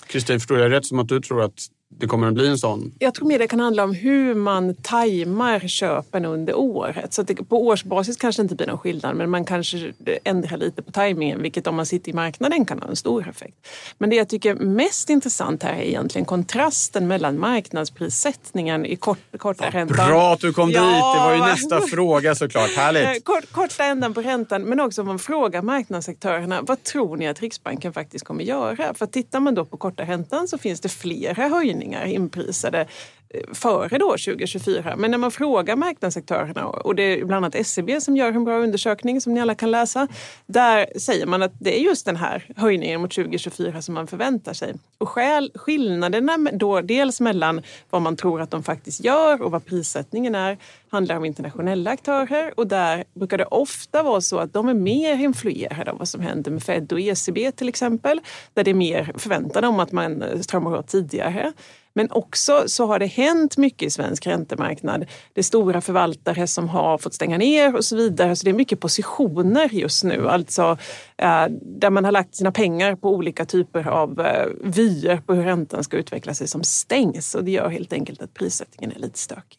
Kristin, 0.06 0.40
förstår 0.40 0.58
jag 0.58 0.72
rätt 0.72 0.86
som 0.86 0.98
att 0.98 1.08
du 1.08 1.20
tror 1.20 1.42
att 1.42 1.66
det 1.90 2.06
kommer 2.06 2.28
att 2.28 2.34
bli 2.34 2.48
en 2.48 2.58
sån? 2.58 2.92
Jag 2.98 3.14
tror 3.14 3.28
mer 3.28 3.38
det 3.38 3.46
kan 3.46 3.60
handla 3.60 3.84
om 3.84 3.94
hur 3.94 4.34
man 4.34 4.74
tajmar 4.74 5.60
köpen 5.60 6.24
under 6.24 6.54
året. 6.54 7.14
Så 7.14 7.22
det, 7.22 7.34
på 7.34 7.66
årsbasis 7.66 8.16
kanske 8.16 8.42
det 8.42 8.44
inte 8.44 8.54
blir 8.54 8.66
någon 8.66 8.78
skillnad 8.78 9.16
men 9.16 9.30
man 9.30 9.44
kanske 9.44 9.92
ändrar 10.24 10.56
lite 10.56 10.82
på 10.82 10.92
tajmingen 10.92 11.42
vilket 11.42 11.66
om 11.66 11.76
man 11.76 11.86
sitter 11.86 12.10
i 12.10 12.14
marknaden 12.14 12.64
kan 12.64 12.78
ha 12.78 12.88
en 12.88 12.96
stor 12.96 13.28
effekt. 13.28 13.68
Men 13.98 14.10
det 14.10 14.16
jag 14.16 14.28
tycker 14.28 14.54
mest 14.54 15.10
intressant 15.10 15.62
här 15.62 15.74
är 15.74 15.82
egentligen 15.82 16.24
kontrasten 16.24 17.08
mellan 17.08 17.38
marknadsprissättningen 17.38 18.86
i 18.86 18.96
kort, 18.96 19.18
korta 19.38 19.64
ja, 19.64 19.70
räntan. 19.70 20.08
Bra 20.08 20.32
att 20.32 20.40
du 20.40 20.52
kom 20.52 20.70
ja. 20.70 20.80
dit! 20.80 20.90
Det 20.90 21.24
var 21.24 21.34
ju 21.34 21.52
nästa 21.52 21.80
fråga 21.80 22.34
såklart. 22.34 22.70
Härligt! 22.70 23.04
Eh, 23.04 23.12
kort, 23.22 23.52
korta 23.52 23.84
ändan 23.84 24.14
på 24.14 24.22
räntan 24.22 24.62
men 24.62 24.80
också 24.80 25.00
om 25.00 25.06
man 25.06 25.18
frågar 25.18 25.62
marknadsaktörerna 25.62 26.62
vad 26.62 26.82
tror 26.82 27.16
ni 27.16 27.28
att 27.28 27.40
Riksbanken 27.40 27.92
faktiskt 27.92 28.24
kommer 28.24 28.44
göra? 28.44 28.94
För 28.94 29.06
tittar 29.06 29.40
man 29.40 29.54
då 29.54 29.64
på 29.64 29.76
korta 29.76 30.02
räntan 30.02 30.48
så 30.48 30.58
finns 30.58 30.80
det 30.80 30.88
flera 30.88 31.48
höjningar 31.48 31.77
höjningar 31.78 32.04
inprisade 32.06 32.86
Eh, 33.30 33.40
före 33.52 33.98
då 33.98 34.10
2024. 34.10 34.96
Men 34.96 35.10
när 35.10 35.18
man 35.18 35.30
frågar 35.30 35.76
marknadsaktörerna 35.76 36.66
och 36.66 36.94
det 36.94 37.02
är 37.02 37.24
bland 37.24 37.44
annat 37.44 37.54
SCB 37.54 38.00
som 38.00 38.16
gör 38.16 38.32
en 38.32 38.44
bra 38.44 38.58
undersökning 38.58 39.20
som 39.20 39.34
ni 39.34 39.40
alla 39.40 39.54
kan 39.54 39.70
läsa. 39.70 40.08
Där 40.46 40.98
säger 40.98 41.26
man 41.26 41.42
att 41.42 41.52
det 41.60 41.78
är 41.78 41.80
just 41.80 42.06
den 42.06 42.16
här 42.16 42.44
höjningen 42.56 43.00
mot 43.00 43.14
2024 43.14 43.82
som 43.82 43.94
man 43.94 44.06
förväntar 44.06 44.52
sig. 44.52 44.74
Och 44.98 45.08
skäl, 45.08 45.52
skillnaderna 45.54 46.50
då 46.52 46.80
dels 46.80 47.20
mellan 47.20 47.62
vad 47.90 48.02
man 48.02 48.16
tror 48.16 48.40
att 48.40 48.50
de 48.50 48.62
faktiskt 48.62 49.04
gör 49.04 49.42
och 49.42 49.50
vad 49.50 49.66
prissättningen 49.66 50.34
är 50.34 50.58
handlar 50.90 51.16
om 51.16 51.24
internationella 51.24 51.90
aktörer 51.90 52.52
och 52.56 52.66
där 52.66 53.04
brukar 53.14 53.38
det 53.38 53.44
ofta 53.44 54.02
vara 54.02 54.20
så 54.20 54.38
att 54.38 54.52
de 54.52 54.68
är 54.68 54.74
mer 54.74 55.14
influerade 55.14 55.90
av 55.90 55.98
vad 55.98 56.08
som 56.08 56.20
händer 56.20 56.50
med 56.50 56.62
Fed 56.62 56.92
och 56.92 57.00
ECB 57.00 57.52
till 57.52 57.68
exempel. 57.68 58.20
Där 58.54 58.64
det 58.64 58.70
är 58.70 58.74
mer 58.74 59.12
förväntan 59.16 59.64
om 59.64 59.80
att 59.80 59.92
man 59.92 60.22
eh, 60.22 60.40
stramar 60.40 60.78
åt 60.78 60.88
tidigare. 60.88 61.52
Men 61.98 62.10
också 62.10 62.64
så 62.66 62.86
har 62.86 62.98
det 62.98 63.06
hänt 63.06 63.56
mycket 63.56 63.86
i 63.86 63.90
svensk 63.90 64.26
räntemarknad. 64.26 65.06
Det 65.32 65.40
är 65.40 65.42
stora 65.42 65.80
förvaltare 65.80 66.46
som 66.46 66.68
har 66.68 66.98
fått 66.98 67.14
stänga 67.14 67.38
ner 67.38 67.76
och 67.76 67.84
så 67.84 67.96
vidare. 67.96 68.36
Så 68.36 68.44
det 68.44 68.50
är 68.50 68.54
mycket 68.54 68.80
positioner 68.80 69.68
just 69.72 70.04
nu, 70.04 70.28
alltså 70.28 70.78
eh, 71.16 71.46
där 71.62 71.90
man 71.90 72.04
har 72.04 72.12
lagt 72.12 72.34
sina 72.34 72.52
pengar 72.52 72.96
på 72.96 73.14
olika 73.14 73.44
typer 73.44 73.88
av 73.88 74.20
eh, 74.20 74.46
vyer 74.64 75.16
på 75.16 75.34
hur 75.34 75.42
räntan 75.42 75.84
ska 75.84 75.96
utveckla 75.96 76.34
sig 76.34 76.48
som 76.48 76.64
stängs. 76.64 77.34
Och 77.34 77.44
det 77.44 77.50
gör 77.50 77.68
helt 77.68 77.92
enkelt 77.92 78.22
att 78.22 78.34
prissättningen 78.34 78.96
är 78.96 79.00
lite 79.00 79.18
stökig. 79.18 79.58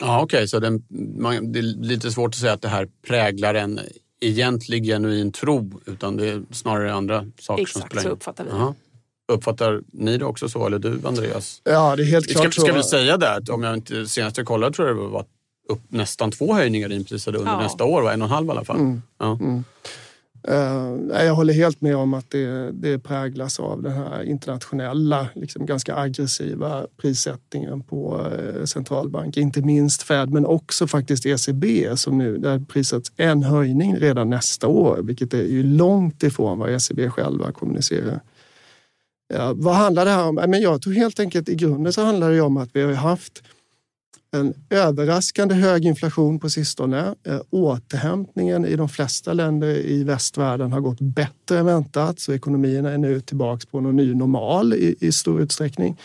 Ja, 0.00 0.22
Okej, 0.22 0.36
okay. 0.36 0.46
så 0.46 0.58
den, 0.58 0.84
man, 1.18 1.52
det 1.52 1.58
är 1.58 1.62
lite 1.62 2.10
svårt 2.10 2.28
att 2.28 2.40
säga 2.40 2.52
att 2.52 2.62
det 2.62 2.68
här 2.68 2.88
präglar 3.06 3.54
en 3.54 3.80
egentlig 4.20 4.84
genuin 4.84 5.32
tro 5.32 5.80
utan 5.86 6.16
det 6.16 6.28
är 6.28 6.42
snarare 6.50 6.92
andra 6.92 7.26
saker 7.38 7.62
Exakt, 7.62 7.72
som 7.72 7.88
spelar 7.88 8.02
in. 8.02 8.06
Exakt, 8.06 8.24
så 8.24 8.30
uppfattar 8.30 8.44
vi 8.44 8.50
det. 8.50 8.74
Uppfattar 9.32 9.80
ni 9.92 10.18
det 10.18 10.24
också 10.24 10.48
så, 10.48 10.66
eller 10.66 10.78
du 10.78 11.00
Andreas? 11.04 11.60
Ja, 11.64 11.96
det 11.96 12.02
är 12.02 12.04
helt 12.04 12.30
klart 12.30 12.52
ska, 12.52 12.60
så. 12.60 12.66
Ska 12.66 12.76
vi 12.76 12.82
säga 12.82 13.16
det, 13.16 13.34
att 13.34 13.48
om 13.48 13.62
jag 13.62 13.74
inte 13.74 14.06
senast 14.06 14.36
jag 14.36 14.46
kollade 14.46 14.76
tror 14.76 14.88
jag 14.88 14.96
det 14.96 15.02
var 15.02 15.24
upp 15.68 15.80
nästan 15.88 16.30
två 16.30 16.54
höjningar 16.54 16.92
inprisade 16.92 17.38
under 17.38 17.52
ja. 17.52 17.62
nästa 17.62 17.84
år, 17.84 18.02
va? 18.02 18.12
en 18.12 18.22
och 18.22 18.28
en 18.28 18.32
halv 18.32 18.46
i 18.46 18.50
alla 18.50 18.64
fall. 18.64 18.76
Mm. 18.76 19.02
Ja. 19.18 19.38
Mm. 19.40 19.64
Uh, 20.48 21.24
jag 21.24 21.34
håller 21.34 21.54
helt 21.54 21.80
med 21.80 21.96
om 21.96 22.14
att 22.14 22.30
det, 22.30 22.70
det 22.72 22.98
präglas 22.98 23.60
av 23.60 23.82
den 23.82 23.92
här 23.92 24.22
internationella, 24.22 25.28
liksom 25.34 25.66
ganska 25.66 25.96
aggressiva 25.96 26.86
prissättningen 26.96 27.82
på 27.82 28.26
uh, 28.58 28.64
centralbanker. 28.64 29.40
Inte 29.40 29.62
minst 29.62 30.02
Fed, 30.02 30.30
men 30.30 30.46
också 30.46 30.86
faktiskt 30.86 31.26
ECB 31.26 31.96
som 31.96 32.18
nu, 32.18 32.38
där 32.38 32.58
prissätts 32.58 33.12
en 33.16 33.42
höjning 33.42 33.96
redan 33.96 34.30
nästa 34.30 34.66
år, 34.66 34.98
vilket 35.02 35.34
är 35.34 35.42
ju 35.42 35.62
långt 35.62 36.22
ifrån 36.22 36.58
vad 36.58 36.70
ECB 36.70 37.10
själva 37.10 37.52
kommunicerar. 37.52 38.20
Ja, 39.34 39.52
vad 39.56 39.74
handlar 39.74 40.04
det 40.04 40.10
här 40.10 40.28
om? 40.28 40.34
Men 40.34 40.60
jag 40.60 40.82
tror 40.82 40.92
helt 40.92 41.20
enkelt 41.20 41.48
i 41.48 41.54
grunden 41.54 41.92
så 41.92 42.02
handlar 42.02 42.30
det 42.30 42.40
om 42.40 42.56
att 42.56 42.70
vi 42.72 42.82
har 42.82 42.92
haft 42.92 43.42
en 44.30 44.54
överraskande 44.70 45.54
hög 45.54 45.84
inflation 45.84 46.38
på 46.38 46.50
sistone. 46.50 47.14
Eh, 47.26 47.40
återhämtningen 47.50 48.64
i 48.64 48.76
de 48.76 48.88
flesta 48.88 49.32
länder 49.32 49.68
i 49.68 50.04
västvärlden 50.04 50.72
har 50.72 50.80
gått 50.80 51.00
bättre 51.00 51.58
än 51.58 51.66
väntat 51.66 52.20
så 52.20 52.32
ekonomierna 52.32 52.90
är 52.90 52.98
nu 52.98 53.20
tillbaka 53.20 53.66
på 53.70 53.80
någon 53.80 53.96
ny 53.96 54.14
normal 54.14 54.74
i, 54.74 54.96
i 55.00 55.12
stor 55.12 55.40
utsträckning. 55.40 56.00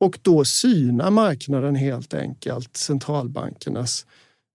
Och 0.00 0.18
då 0.22 0.44
synar 0.44 1.10
marknaden 1.10 1.74
helt 1.74 2.14
enkelt 2.14 2.76
centralbankernas 2.76 4.06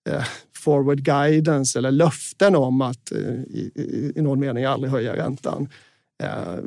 eh, 0.10 0.24
forward 0.56 1.04
guidance 1.04 1.80
eller 1.80 1.92
löften 1.92 2.56
om 2.56 2.82
att 2.82 3.12
eh, 3.12 3.20
i, 3.20 4.12
i 4.16 4.22
någon 4.22 4.40
mening 4.40 4.66
aldrig 4.66 4.92
höja 4.92 5.16
räntan. 5.16 5.68
Eh, 6.24 6.60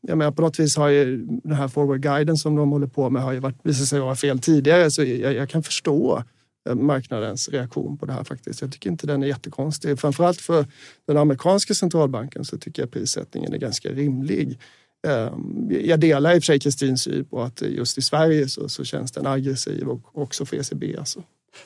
jag 0.00 0.18
menar, 0.18 0.32
på 0.32 0.42
något 0.42 0.58
vis 0.58 0.76
har 0.76 0.88
ju 0.88 1.26
den 1.26 1.52
här 1.52 1.68
forward 1.68 2.00
guiden 2.00 2.36
som 2.36 2.56
de 2.56 2.70
håller 2.70 2.86
på 2.86 3.10
med 3.10 3.22
har 3.22 3.32
ju 3.32 3.38
varit, 3.38 3.58
visat 3.62 3.88
sig 3.88 4.00
vara 4.00 4.16
fel 4.16 4.38
tidigare 4.38 4.90
så 4.90 5.02
jag, 5.04 5.34
jag, 5.34 5.48
kan 5.48 5.62
förstå 5.62 6.22
eh, 6.68 6.74
marknadens 6.74 7.48
reaktion 7.48 7.98
på 7.98 8.06
det 8.06 8.12
här 8.12 8.24
faktiskt. 8.24 8.60
Jag 8.60 8.72
tycker 8.72 8.90
inte 8.90 9.06
den 9.06 9.22
är 9.22 9.26
jättekonstig. 9.26 9.98
Framförallt 9.98 10.40
för 10.40 10.66
den 11.06 11.16
amerikanska 11.16 11.74
centralbanken 11.74 12.44
så 12.44 12.58
tycker 12.58 12.82
jag 12.82 12.90
prissättningen 12.90 13.52
är 13.52 13.58
ganska 13.58 13.88
rimlig. 13.88 14.58
Eh, 15.06 15.32
jag 15.68 16.00
delar 16.00 16.34
i 16.34 16.38
och 16.38 16.42
för 16.42 16.46
sig 16.46 16.60
Kristins 16.60 17.02
syn 17.02 17.24
på 17.24 17.42
att 17.42 17.62
just 17.62 17.98
i 17.98 18.02
Sverige 18.02 18.48
så, 18.48 18.68
så 18.68 18.84
känns 18.84 19.12
den 19.12 19.26
aggressiv 19.26 19.88
och 19.88 20.18
också 20.18 20.46
för 20.46 20.56
ECB. 20.56 20.96
Alltså. 20.98 21.22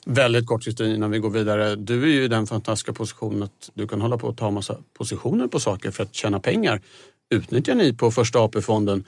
Väldigt 0.07 0.47
kort 0.47 0.65
Kristin 0.65 0.95
innan 0.95 1.11
vi 1.11 1.19
går 1.19 1.31
vidare. 1.31 1.77
Du 1.77 2.03
är 2.03 2.07
ju 2.07 2.25
i 2.25 2.29
den 2.29 2.47
fantastiska 2.47 2.93
positionen 2.93 3.43
att 3.43 3.71
du 3.75 3.89
kan 3.89 4.01
hålla 4.01 4.19
på 4.19 4.29
att 4.29 4.37
ta 4.37 4.51
massa 4.51 4.77
positioner 4.99 5.47
på 5.47 5.61
saker 5.61 5.91
för 5.91 6.03
att 6.03 6.15
tjäna 6.15 6.41
pengar 6.41 6.81
utnyttjar 7.31 7.75
ni 7.75 7.93
på 7.93 8.11
Första 8.11 8.39
AP-fonden 8.39 9.05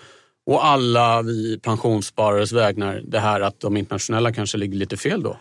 och 0.46 0.66
alla 0.66 1.22
vi 1.22 1.58
pensionssparares 1.58 2.52
vägnar 2.52 3.02
det 3.04 3.20
här 3.20 3.40
att 3.40 3.60
de 3.60 3.76
internationella 3.76 4.32
kanske 4.32 4.58
ligger 4.58 4.76
lite 4.76 4.96
fel 4.96 5.22
då? 5.22 5.36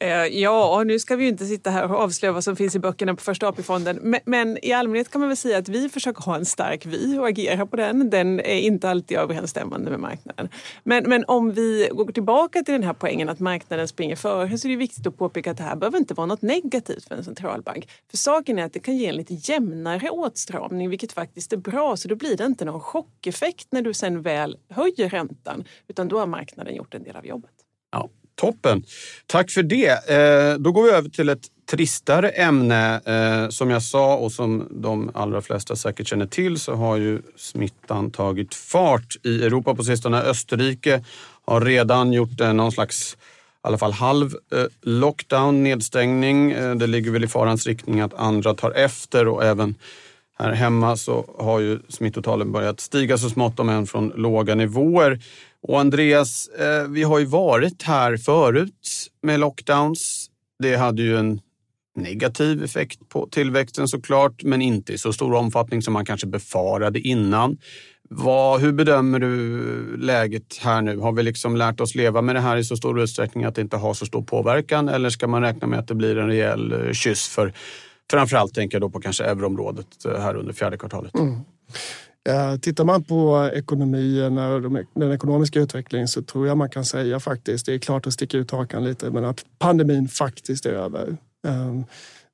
Eh, 0.00 0.26
ja, 0.26 0.82
nu 0.86 0.98
ska 0.98 1.16
vi 1.16 1.22
ju 1.24 1.28
inte 1.28 1.46
sitta 1.46 1.70
här 1.70 1.92
och 1.92 2.00
avslöja 2.00 2.32
vad 2.32 2.44
som 2.44 2.56
finns 2.56 2.76
i 2.76 2.78
böckerna 2.78 3.14
på 3.14 3.20
Första 3.20 3.48
AP-fonden. 3.48 4.16
Men, 4.24 4.64
i 4.64 4.72
allmänhet 4.72 5.10
kan 5.10 5.20
man 5.20 5.28
väl 5.28 5.36
säga 5.36 5.58
att 5.58 5.68
vi 5.68 5.88
försöker 5.88 6.22
ha 6.22 6.36
en 6.36 6.44
stark 6.44 6.86
vi 6.86 7.18
och 7.18 7.28
agera 7.28 7.66
på 7.66 7.76
den. 7.76 8.10
Den 8.10 8.40
är 8.40 8.58
inte 8.58 8.90
alltid 8.90 9.18
överensstämmande 9.18 9.90
med 9.90 10.00
marknaden. 10.00 10.48
Men, 10.84 11.04
men 11.08 11.24
om 11.24 11.52
vi 11.52 11.88
går 11.92 12.12
tillbaka 12.12 12.62
till 12.62 12.72
den 12.72 12.82
här 12.82 12.92
poängen 12.92 13.28
att 13.28 13.40
marknaden 13.40 13.88
springer 13.88 14.16
före 14.16 14.58
så 14.58 14.68
är 14.68 14.70
det 14.70 14.76
viktigt 14.76 15.06
att 15.06 15.18
påpeka 15.18 15.50
att 15.50 15.56
det 15.56 15.62
här 15.62 15.76
behöver 15.76 15.98
inte 15.98 16.14
vara 16.14 16.26
något 16.26 16.42
negativt 16.42 17.08
för 17.08 17.14
en 17.14 17.24
centralbank. 17.24 17.88
För 18.10 18.16
saken 18.16 18.58
är 18.58 18.64
att 18.64 18.72
det 18.72 18.80
kan 18.80 18.96
ge 18.96 19.06
en 19.06 19.16
lite 19.16 19.34
jämnare 19.34 20.10
åtstramning, 20.10 20.90
vilket 20.90 21.12
faktiskt 21.12 21.52
är 21.52 21.56
bra. 21.56 21.96
Så 21.96 22.08
då 22.08 22.14
blir 22.14 22.36
det 22.36 22.44
inte 22.44 22.64
någon 22.64 22.80
chockeffekt 22.80 23.66
när 23.70 23.82
du 23.82 23.94
sen 23.94 24.22
väl 24.22 24.56
höjer 24.68 25.08
räntan, 25.08 25.64
utan 25.88 26.08
då 26.08 26.18
har 26.18 26.26
marknaden 26.26 26.74
gjort 26.74 26.94
en 26.94 27.02
del 27.02 27.16
av 27.16 27.26
jobbet. 27.26 27.50
Ja, 27.90 28.08
Toppen. 28.40 28.82
Tack 29.26 29.50
för 29.50 29.62
det. 29.62 30.10
Eh, 30.10 30.58
då 30.58 30.72
går 30.72 30.82
vi 30.82 30.90
över 30.90 31.08
till 31.08 31.28
ett 31.28 31.46
tristare 31.70 32.28
ämne. 32.28 33.00
Eh, 33.04 33.48
som 33.48 33.70
jag 33.70 33.82
sa 33.82 34.16
och 34.16 34.32
som 34.32 34.68
de 34.70 35.10
allra 35.14 35.42
flesta 35.42 35.76
säkert 35.76 36.08
känner 36.08 36.26
till 36.26 36.60
så 36.60 36.74
har 36.74 36.96
ju 36.96 37.22
smittan 37.36 38.10
tagit 38.10 38.54
fart 38.54 39.16
i 39.22 39.42
Europa 39.44 39.74
på 39.74 39.84
sistone. 39.84 40.22
Österrike 40.22 41.04
har 41.46 41.60
redan 41.60 42.12
gjort 42.12 42.40
eh, 42.40 42.52
någon 42.52 42.72
slags 42.72 43.14
i 43.14 43.16
alla 43.60 43.78
fall 43.78 43.92
halv 43.92 44.34
lockdown, 44.82 45.62
nedstängning. 45.62 46.50
Det 46.78 46.86
ligger 46.86 47.10
väl 47.10 47.24
i 47.24 47.28
farans 47.28 47.66
riktning 47.66 48.00
att 48.00 48.14
andra 48.14 48.54
tar 48.54 48.70
efter 48.70 49.28
och 49.28 49.44
även 49.44 49.74
här 50.38 50.52
hemma 50.52 50.96
så 50.96 51.34
har 51.38 51.60
ju 51.60 51.78
smittotalen 51.88 52.52
börjat 52.52 52.80
stiga 52.80 53.18
så 53.18 53.30
smått 53.30 53.60
om 53.60 53.68
än 53.68 53.86
från 53.86 54.08
låga 54.16 54.54
nivåer. 54.54 55.20
Och 55.62 55.80
Andreas, 55.80 56.48
eh, 56.48 56.88
vi 56.88 57.02
har 57.02 57.18
ju 57.18 57.24
varit 57.24 57.82
här 57.82 58.16
förut 58.16 59.08
med 59.22 59.40
lockdowns. 59.40 60.30
Det 60.62 60.76
hade 60.76 61.02
ju 61.02 61.16
en 61.16 61.40
negativ 61.96 62.64
effekt 62.64 63.08
på 63.08 63.28
tillväxten 63.30 63.88
såklart, 63.88 64.42
men 64.42 64.62
inte 64.62 64.92
i 64.92 64.98
så 64.98 65.12
stor 65.12 65.34
omfattning 65.34 65.82
som 65.82 65.92
man 65.92 66.04
kanske 66.04 66.26
befarade 66.26 67.00
innan. 67.00 67.58
Vad, 68.10 68.60
hur 68.60 68.72
bedömer 68.72 69.18
du 69.18 69.96
läget 69.96 70.58
här 70.60 70.82
nu? 70.82 70.98
Har 70.98 71.12
vi 71.12 71.22
liksom 71.22 71.56
lärt 71.56 71.80
oss 71.80 71.94
leva 71.94 72.22
med 72.22 72.34
det 72.34 72.40
här 72.40 72.56
i 72.56 72.64
så 72.64 72.76
stor 72.76 73.00
utsträckning 73.00 73.44
att 73.44 73.54
det 73.54 73.60
inte 73.60 73.76
har 73.76 73.94
så 73.94 74.06
stor 74.06 74.22
påverkan 74.22 74.88
eller 74.88 75.10
ska 75.10 75.26
man 75.26 75.42
räkna 75.42 75.66
med 75.66 75.78
att 75.78 75.88
det 75.88 75.94
blir 75.94 76.18
en 76.18 76.26
rejäl 76.26 76.72
eh, 76.72 76.92
kyss 76.92 77.28
för 77.28 77.52
framförallt 78.10 78.54
tänker 78.54 78.74
jag 78.74 78.82
då 78.82 78.90
på 78.90 79.00
kanske 79.00 79.24
euroområdet 79.24 80.04
eh, 80.04 80.20
här 80.20 80.34
under 80.34 80.52
fjärde 80.52 80.78
kvartalet? 80.78 81.14
Mm. 81.14 81.40
Tittar 82.60 82.84
man 82.84 83.04
på 83.04 83.50
ekonomierna 83.54 84.48
och 84.48 84.62
den 84.94 85.12
ekonomiska 85.12 85.60
utvecklingen 85.60 86.08
så 86.08 86.22
tror 86.22 86.46
jag 86.46 86.56
man 86.56 86.70
kan 86.70 86.84
säga 86.84 87.20
faktiskt, 87.20 87.66
det 87.66 87.74
är 87.74 87.78
klart 87.78 88.06
att 88.06 88.12
sticka 88.12 88.36
ut 88.36 88.50
hakan 88.50 88.84
lite, 88.84 89.10
men 89.10 89.24
att 89.24 89.44
pandemin 89.58 90.08
faktiskt 90.08 90.66
är 90.66 90.72
över. 90.72 91.16
Ehm, 91.46 91.84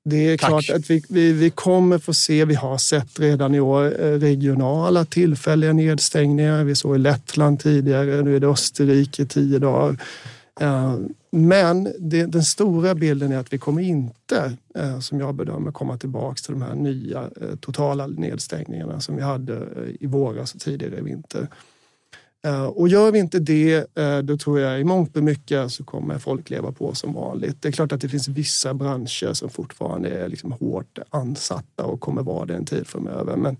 det 0.04 0.16
är 0.16 0.38
Tack. 0.38 0.48
klart 0.48 0.70
att 0.70 0.90
vi, 0.90 1.04
vi, 1.08 1.32
vi 1.32 1.50
kommer 1.50 1.98
få 1.98 2.14
se, 2.14 2.44
vi 2.44 2.54
har 2.54 2.78
sett 2.78 3.20
redan 3.20 3.54
i 3.54 3.60
år 3.60 4.04
eh, 4.04 4.18
regionala 4.18 5.04
tillfälliga 5.04 5.72
nedstängningar. 5.72 6.64
Vi 6.64 6.74
såg 6.74 6.96
i 6.96 6.98
Lettland 6.98 7.60
tidigare, 7.60 8.22
nu 8.22 8.36
är 8.36 8.40
det 8.40 8.46
Österrike 8.46 9.26
tio 9.26 9.58
dagar. 9.58 9.96
Eh, 10.60 10.98
men 11.30 11.92
det, 11.98 12.26
den 12.26 12.42
stora 12.42 12.94
bilden 12.94 13.32
är 13.32 13.38
att 13.38 13.52
vi 13.52 13.58
kommer 13.58 13.82
inte, 13.82 14.56
eh, 14.74 15.00
som 15.00 15.20
jag 15.20 15.34
bedömer, 15.34 15.72
komma 15.72 15.98
tillbaka 15.98 16.34
till 16.34 16.52
de 16.52 16.62
här 16.62 16.74
nya 16.74 17.30
eh, 17.40 17.56
totala 17.60 18.06
nedstängningarna 18.06 19.00
som 19.00 19.16
vi 19.16 19.22
hade 19.22 19.68
i 20.00 20.06
våras 20.06 20.54
och 20.54 20.60
tidigare 20.60 20.98
i 20.98 21.02
vinter. 21.02 21.48
Och 22.74 22.88
gör 22.88 23.12
vi 23.12 23.18
inte 23.18 23.38
det, 23.38 23.86
då 24.24 24.36
tror 24.36 24.60
jag 24.60 24.80
i 24.80 24.84
mångt 24.84 25.16
och 25.16 25.22
mycket 25.22 25.72
så 25.72 25.84
kommer 25.84 26.18
folk 26.18 26.50
leva 26.50 26.72
på 26.72 26.94
som 26.94 27.12
vanligt. 27.12 27.62
Det 27.62 27.68
är 27.68 27.72
klart 27.72 27.92
att 27.92 28.00
det 28.00 28.08
finns 28.08 28.28
vissa 28.28 28.74
branscher 28.74 29.32
som 29.32 29.50
fortfarande 29.50 30.08
är 30.08 30.28
liksom 30.28 30.52
hårt 30.52 30.98
ansatta 31.10 31.84
och 31.84 32.00
kommer 32.00 32.22
vara 32.22 32.46
det 32.46 32.54
en 32.54 32.64
tid 32.64 32.86
framöver. 32.86 33.36
Men 33.36 33.56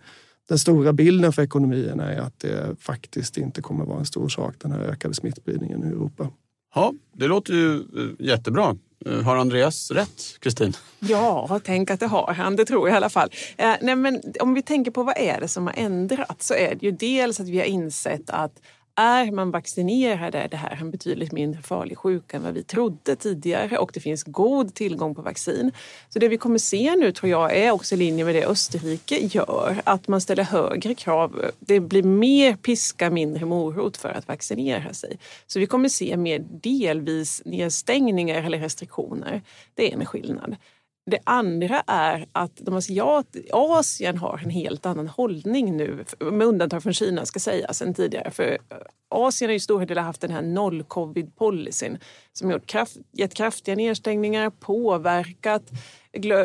den 0.48 0.58
stora 0.58 0.92
bilden 0.92 1.32
för 1.32 1.42
ekonomierna 1.42 2.12
är 2.12 2.20
att 2.20 2.38
det 2.38 2.76
faktiskt 2.80 3.36
inte 3.38 3.62
kommer 3.62 3.84
vara 3.84 3.98
en 3.98 4.06
stor 4.06 4.28
sak, 4.28 4.54
den 4.58 4.72
här 4.72 4.80
ökade 4.80 5.14
smittspridningen 5.14 5.84
i 5.84 5.86
Europa. 5.86 6.30
Ja, 6.74 6.94
det 7.12 7.26
låter 7.26 7.52
ju 7.52 7.76
eh, 7.76 8.26
jättebra. 8.26 8.76
Eh, 9.06 9.22
har 9.22 9.36
Andreas 9.36 9.90
rätt, 9.90 10.38
Kristin? 10.40 10.72
Ja, 10.98 11.60
tänk 11.64 11.90
att 11.90 12.00
det 12.00 12.06
har 12.06 12.32
han. 12.32 12.56
Det 12.56 12.64
tror 12.64 12.88
jag 12.88 12.94
i 12.94 12.96
alla 12.96 13.10
fall. 13.10 13.30
Eh, 13.56 13.74
nej, 13.80 13.96
men 13.96 14.22
om 14.40 14.54
vi 14.54 14.62
tänker 14.62 14.90
på 14.90 15.02
vad 15.02 15.16
är 15.18 15.40
det 15.40 15.48
som 15.48 15.66
har 15.66 15.74
ändrats 15.76 16.46
så 16.46 16.54
är 16.54 16.74
det 16.74 16.86
ju 16.86 16.90
dels 16.90 17.40
att 17.40 17.48
vi 17.48 17.58
har 17.58 17.64
insett 17.64 18.30
att 18.30 18.52
är 18.96 19.30
man 19.30 19.50
vaccinerad 19.50 20.34
är 20.34 20.48
det 20.48 20.56
här 20.56 20.78
en 20.80 20.90
betydligt 20.90 21.32
mindre 21.32 21.62
farlig 21.62 21.98
sjuka 21.98 22.36
än 22.36 22.42
vad 22.42 22.54
vi 22.54 22.62
trodde 22.62 23.16
tidigare 23.16 23.78
och 23.78 23.90
det 23.94 24.00
finns 24.00 24.24
god 24.24 24.74
tillgång 24.74 25.14
på 25.14 25.22
vaccin. 25.22 25.72
Så 26.08 26.18
det 26.18 26.28
vi 26.28 26.36
kommer 26.36 26.58
se 26.58 26.96
nu 26.96 27.12
tror 27.12 27.30
jag 27.30 27.56
är 27.56 27.70
också 27.70 27.94
i 27.94 27.98
linje 27.98 28.24
med 28.24 28.34
det 28.34 28.46
Österrike 28.46 29.18
gör, 29.18 29.82
att 29.84 30.08
man 30.08 30.20
ställer 30.20 30.42
högre 30.42 30.94
krav. 30.94 31.50
Det 31.58 31.80
blir 31.80 32.02
mer 32.02 32.56
piska, 32.56 33.10
mindre 33.10 33.46
morot 33.46 33.96
för 33.96 34.08
att 34.08 34.28
vaccinera 34.28 34.92
sig. 34.92 35.18
Så 35.46 35.58
vi 35.58 35.66
kommer 35.66 35.88
se 35.88 36.16
mer 36.16 36.44
delvis 36.62 37.42
nedstängningar 37.44 38.42
eller 38.42 38.58
restriktioner. 38.58 39.42
Det 39.74 39.92
är 39.92 39.96
en 39.96 40.06
skillnad. 40.06 40.56
Det 41.06 41.18
andra 41.24 41.82
är 41.86 42.26
att 42.32 42.56
de 42.56 42.74
asiat, 42.74 43.36
Asien 43.52 44.18
har 44.18 44.40
en 44.44 44.50
helt 44.50 44.86
annan 44.86 45.08
hållning 45.08 45.76
nu, 45.76 46.04
med 46.18 46.46
undantag 46.46 46.82
från 46.82 46.92
Kina 46.92 47.26
ska 47.26 47.40
sägas, 47.40 47.82
än 47.82 47.94
tidigare. 47.94 48.30
För 48.30 48.58
eh, 48.70 48.76
Asien 49.08 49.50
har 49.50 49.54
i 49.54 49.60
stor 49.60 49.86
del 49.86 49.98
haft 49.98 50.20
den 50.20 50.30
här 50.30 50.42
noll-covid-policyn 50.42 51.98
som 52.32 52.50
gjort 52.50 52.66
kraft, 52.66 52.96
gett 53.12 53.34
kraftiga 53.34 53.74
nedstängningar, 53.74 54.50
påverkat 54.50 55.62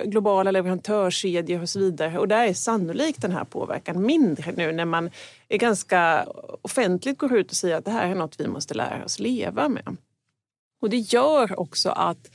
globala 0.05 0.51
leverantörskedjor 0.51 1.61
och 1.61 1.69
så 1.69 1.79
vidare. 1.79 2.19
Och 2.19 2.27
där 2.27 2.47
är 2.47 2.53
sannolikt 2.53 3.21
den 3.21 3.31
här 3.31 3.43
påverkan 3.43 4.05
mindre 4.05 4.51
nu 4.51 4.71
när 4.71 4.85
man 4.85 5.09
är 5.49 5.57
ganska 5.57 6.27
offentligt 6.61 7.17
går 7.17 7.37
ut 7.37 7.51
och 7.51 7.57
säger 7.57 7.75
att 7.75 7.85
det 7.85 7.91
här 7.91 8.09
är 8.11 8.15
något 8.15 8.39
vi 8.39 8.47
måste 8.47 8.73
lära 8.73 9.05
oss 9.05 9.19
leva 9.19 9.69
med. 9.69 9.97
Och 10.81 10.89
det 10.89 10.97
gör 10.97 11.59
också 11.59 11.89
att 11.89 12.29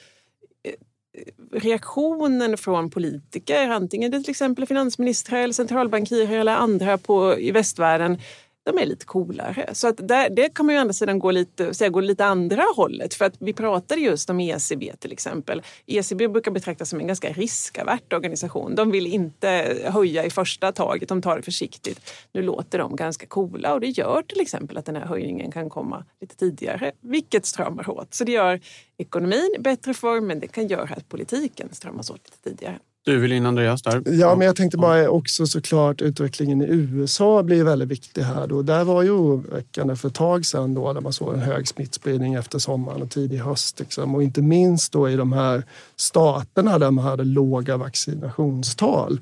reaktionen 1.53 2.57
från 2.57 2.91
politiker, 2.91 3.69
antingen 3.69 4.11
det 4.11 4.21
till 4.21 4.31
exempel 4.31 4.67
finansministrar 4.67 5.39
eller 5.39 5.55
centralbankirer 5.55 6.39
eller 6.39 6.53
andra 6.53 6.99
på, 6.99 7.39
i 7.39 7.51
västvärlden, 7.51 8.19
de 8.65 8.79
är 8.79 8.87
lite 8.87 9.07
coolare. 9.07 9.71
Så 9.73 9.89
att 9.89 10.09
där, 10.09 10.31
det 10.31 10.55
kan 10.55 10.67
man 10.67 10.75
ju 10.75 10.79
å 10.79 10.81
andra 10.81 10.93
sidan 10.93 11.19
gå 11.19 11.31
lite, 11.31 11.75
säga, 11.75 11.91
gå 11.91 12.01
lite 12.01 12.25
andra 12.25 12.63
hållet. 12.77 13.15
För 13.15 13.25
att 13.25 13.35
vi 13.39 13.53
pratade 13.53 14.01
just 14.01 14.31
om 14.31 14.41
ECB 14.41 14.93
till 14.99 15.13
exempel. 15.13 15.63
ECB 15.87 16.29
brukar 16.29 16.51
betraktas 16.51 16.89
som 16.89 17.01
en 17.01 17.07
ganska 17.07 17.33
riskavert 17.33 18.13
organisation. 18.13 18.75
De 18.75 18.91
vill 18.91 19.07
inte 19.07 19.79
höja 19.85 20.25
i 20.25 20.31
första 20.31 20.73
taget, 20.73 21.09
de 21.09 21.23
tar 21.23 21.37
det 21.37 21.43
försiktigt. 21.43 22.13
Nu 22.33 22.43
låter 22.43 22.79
de 22.79 22.97
ganska 22.97 23.27
coola 23.27 23.75
och 23.75 23.81
det 23.81 23.89
gör 23.89 24.23
till 24.23 24.41
exempel 24.41 24.77
att 24.77 24.87
den 24.87 24.97
här 24.97 25.07
höjningen 25.07 25.53
kan 25.53 25.71
komma 25.71 26.05
lite 26.21 26.37
tidigare, 26.37 26.93
vilket 27.01 27.47
stramar 27.47 27.91
åt. 27.91 28.15
Så 28.15 28.25
det 28.25 28.33
gör 28.33 28.61
ekonomin 28.97 29.55
i 29.57 29.61
bättre 29.61 29.95
form, 29.95 30.27
men 30.27 30.41
det 30.41 30.47
kan 30.47 30.67
göra 30.67 30.95
att 30.95 31.09
politiken 31.09 31.69
stramas 31.73 32.11
åt 32.11 32.21
lite 32.25 32.51
tidigare. 32.51 32.79
Du 33.05 33.19
vill 33.19 33.33
in 33.33 33.47
Andreas 33.47 33.83
där? 33.83 34.03
Ja, 34.07 34.37
men 34.37 34.47
jag 34.47 34.57
tänkte 34.57 34.79
bara 34.79 35.09
också 35.09 35.47
såklart 35.47 36.03
utvecklingen 36.03 36.63
i 36.63 36.67
USA 36.69 37.43
blir 37.43 37.65
väldigt 37.65 37.89
viktig 37.89 38.23
här. 38.23 38.47
Då. 38.47 38.63
Där 38.63 38.85
var 38.85 39.03
ju 39.03 39.11
oroväckande 39.11 39.97
för 39.97 40.09
ett 40.09 40.15
tag 40.15 40.47
sedan 40.47 40.75
då, 40.75 40.93
där 40.93 41.01
man 41.01 41.13
såg 41.13 41.35
en 41.35 41.41
hög 41.41 41.69
smittspridning 41.69 42.35
efter 42.35 42.59
sommaren 42.59 43.03
och 43.03 43.11
tidig 43.11 43.39
höst. 43.39 43.81
Liksom. 43.81 44.15
Och 44.15 44.23
inte 44.23 44.43
minst 44.43 44.93
då 44.93 45.11
i 45.11 45.17
de 45.17 45.33
här 45.33 45.63
staterna 45.97 46.79
där 46.79 46.91
man 46.91 47.05
hade 47.05 47.25
låga 47.25 47.77
vaccinationstal. 47.77 49.21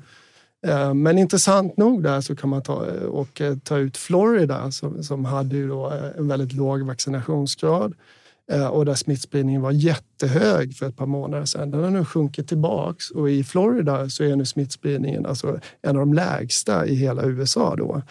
Eh, 0.67 0.93
men 0.93 1.17
intressant 1.17 1.77
nog 1.77 2.03
där 2.03 2.21
så 2.21 2.35
kan 2.35 2.49
man 2.49 2.61
ta, 2.61 2.75
och 3.09 3.41
eh, 3.41 3.57
ta 3.57 3.77
ut 3.77 3.97
Florida 3.97 4.71
som, 4.71 5.03
som 5.03 5.25
hade 5.25 5.55
ju 5.55 5.67
då 5.67 5.91
eh, 5.91 6.17
en 6.17 6.27
väldigt 6.27 6.53
låg 6.53 6.81
vaccinationsgrad 6.81 7.93
Eh, 8.51 8.67
och 8.67 8.85
där 8.85 8.95
smittspridningen 8.95 9.61
var 9.61 9.71
jättehög 9.71 10.75
för 10.75 10.85
ett 10.85 10.97
par 10.97 11.05
månader 11.05 11.45
sedan. 11.45 11.71
Den 11.71 11.83
har 11.83 11.91
nu 11.91 12.05
sjunkit 12.05 12.47
tillbaks 12.47 13.11
och 13.11 13.29
i 13.29 13.43
Florida 13.43 14.09
så 14.09 14.23
är 14.23 14.35
nu 14.35 14.45
smittspridningen 14.45 15.25
alltså 15.25 15.59
en 15.81 15.89
av 15.89 15.99
de 15.99 16.13
lägsta 16.13 16.85
i 16.85 16.95
hela 16.95 17.25
USA. 17.25 17.75
Då. 17.75 18.01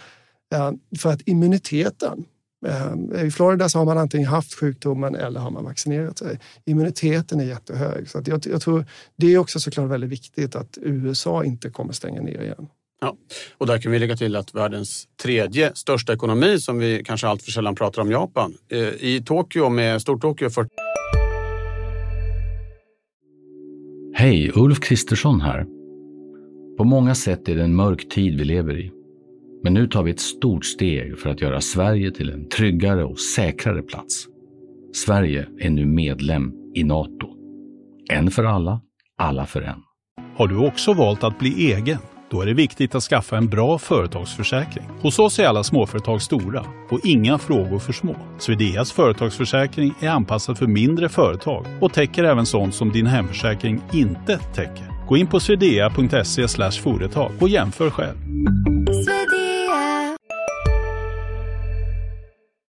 Eh, 0.55 0.73
för 0.99 1.11
att 1.11 1.29
immuniteten 1.29 2.25
eh, 2.67 3.25
i 3.25 3.31
Florida 3.31 3.69
så 3.69 3.79
har 3.79 3.85
man 3.85 3.99
antingen 3.99 4.29
haft 4.29 4.55
sjukdomen 4.55 5.15
eller 5.15 5.41
har 5.41 5.51
man 5.51 5.65
vaccinerat 5.65 6.19
sig. 6.19 6.39
Immuniteten 6.65 7.41
är 7.41 7.45
jättehög. 7.45 8.09
Så 8.09 8.23
jag, 8.27 8.47
jag, 8.47 8.63
tror 8.63 8.85
det 9.17 9.35
är 9.35 9.39
också 9.39 9.61
såklart 9.61 9.91
väldigt 9.91 10.11
viktigt 10.11 10.57
att 10.57 10.79
USA 10.83 11.45
inte 11.45 11.71
kommer 11.71 11.93
stänga 11.93 12.23
ner 12.23 12.43
igen. 12.43 12.69
Ja, 13.03 13.17
och 13.59 13.67
där 13.67 13.79
kan 13.79 13.93
vi 13.93 13.99
lägga 13.99 14.17
till 14.17 14.37
att 14.37 14.55
världens 14.55 15.09
tredje 15.23 15.75
största 15.75 16.13
ekonomi 16.13 16.59
som 16.59 16.79
vi 16.79 17.03
kanske 17.05 17.27
allt 17.27 17.43
för 17.43 17.51
sällan 17.51 17.75
pratar 17.75 18.03
om, 18.03 18.11
Japan. 18.11 18.55
Eh, 18.69 18.79
I 18.79 19.23
Tokyo 19.27 19.69
med 19.69 20.03
Stortokyo 20.03 20.51
för... 20.51 20.67
Hej, 24.15 24.53
Ulf 24.55 24.81
Kristersson 24.81 25.41
här. 25.41 25.67
På 26.79 26.85
många 26.85 27.15
sätt 27.15 27.49
är 27.49 27.57
det 27.57 27.63
en 27.63 27.75
mörk 27.75 28.09
tid 28.09 28.39
vi 28.39 28.45
lever 28.45 28.79
i. 28.79 28.93
Men 29.63 29.75
nu 29.75 29.87
tar 29.87 30.03
vi 30.03 30.11
ett 30.11 30.21
stort 30.21 30.65
steg 30.65 31.19
för 31.19 31.31
att 31.31 31.41
göra 31.41 31.61
Sverige 31.61 32.11
till 32.11 32.31
en 32.31 32.49
tryggare 32.49 33.05
och 33.05 33.21
säkrare 33.21 33.83
plats. 33.83 34.27
Sverige 34.95 35.47
är 35.59 35.71
nu 35.71 35.87
medlem 35.87 36.53
i 36.75 36.85
Nato. 36.85 37.29
En 38.11 38.31
för 38.31 38.45
alla, 38.45 38.81
alla 39.19 39.47
för 39.47 39.63
en. 39.63 39.83
Har 40.37 40.49
du 40.49 40.57
också 40.57 40.93
valt 40.93 41.25
att 41.25 41.39
bli 41.39 41.73
egen? 41.73 41.99
Då 42.33 42.41
är 42.41 42.47
det 42.47 42.55
viktigt 42.55 42.95
att 42.95 43.03
skaffa 43.03 43.37
en 43.37 43.49
bra 43.49 43.79
företagsförsäkring. 43.79 44.85
Hos 45.01 45.19
oss 45.19 45.39
är 45.39 45.47
alla 45.47 45.65
småföretag 45.65 46.23
stora 46.23 46.65
och 46.91 47.01
inga 47.05 47.39
frågor 47.39 47.79
för 47.79 47.93
små. 47.93 48.17
Swedeas 48.39 48.93
företagsförsäkring 48.93 49.95
är 50.01 50.09
anpassad 50.09 50.59
för 50.59 50.67
mindre 50.67 51.09
företag 51.09 51.67
och 51.81 51.93
täcker 51.93 52.25
även 52.25 52.47
sånt 52.47 52.75
som 52.75 52.93
din 52.93 53.07
hemförsäkring 53.07 53.83
inte 53.93 54.39
täcker. 54.39 55.07
Gå 55.09 55.17
in 55.17 55.27
på 55.27 55.41
swedea.se 55.41 56.49
företag 56.83 57.33
och 57.41 57.49
jämför 57.49 57.91
själv 57.91 58.17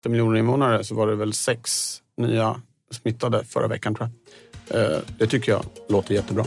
miljoner 0.09 0.39
invånare 0.39 0.83
så 0.83 0.95
var 0.95 1.07
det 1.07 1.15
väl 1.15 1.33
sex 1.33 1.97
nya 2.17 2.61
smittade 2.91 3.43
förra 3.45 3.67
veckan 3.67 3.95
tror 3.95 4.09
jag. 4.69 4.81
Eh, 4.81 4.99
det 5.17 5.27
tycker 5.27 5.51
jag 5.51 5.63
låter 5.89 6.13
jättebra. 6.13 6.45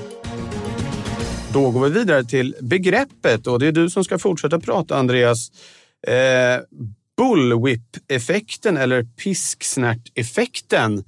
Då 1.56 1.70
går 1.70 1.88
vi 1.88 1.98
vidare 1.98 2.24
till 2.24 2.54
begreppet 2.60 3.46
och 3.46 3.58
det 3.58 3.66
är 3.66 3.72
du 3.72 3.90
som 3.90 4.04
ska 4.04 4.18
fortsätta 4.18 4.60
prata 4.60 4.96
Andreas. 4.96 5.50
Eh, 6.06 6.60
Bullwhip-effekten 7.16 8.76
eller 8.76 9.02
pisksnärt-effekten 9.02 11.04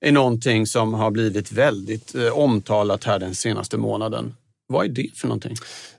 är 0.00 0.12
någonting 0.12 0.66
som 0.66 0.94
har 0.94 1.10
blivit 1.10 1.52
väldigt 1.52 2.14
eh, 2.14 2.38
omtalat 2.38 3.04
här 3.04 3.18
den 3.18 3.34
senaste 3.34 3.76
månaden. 3.76 4.34
Vad 4.66 4.84
är 4.84 4.88
det 4.88 5.10
för 5.14 5.28
någonting? 5.28 5.56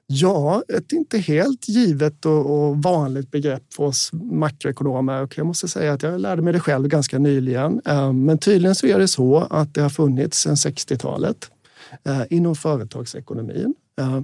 Ja, 0.08 0.64
ett 0.78 0.92
inte 0.92 1.18
helt 1.18 1.68
givet 1.68 2.26
och, 2.26 2.84
vanligt 2.84 3.32
begrepp 3.32 3.74
för 3.76 3.84
oss 3.84 4.10
makroekonomer. 4.14 5.22
Och 5.22 5.38
jag 5.38 5.46
måste 5.46 5.68
säga 5.68 5.94
att 5.94 6.04
jag 6.04 6.22
lärde 6.22 6.42
mig 6.42 6.54
det 6.54 6.60
själv 6.60 6.88
ganska 6.88 7.20
nyligen. 7.20 7.82
Eh, 7.86 8.14
men 8.14 8.38
tydligen 8.38 8.76
så 8.76 8.88
är 8.88 9.00
det 9.00 9.08
så 9.08 9.48
att 9.50 9.74
det 9.74 9.82
har 9.82 9.90
funnits 9.90 10.42
sedan 10.42 10.56
60-talet 10.56 11.52
eh, 12.06 12.22
inom 12.30 12.56
företagsekonomin. 12.56 13.76
Eh, 14.02 14.22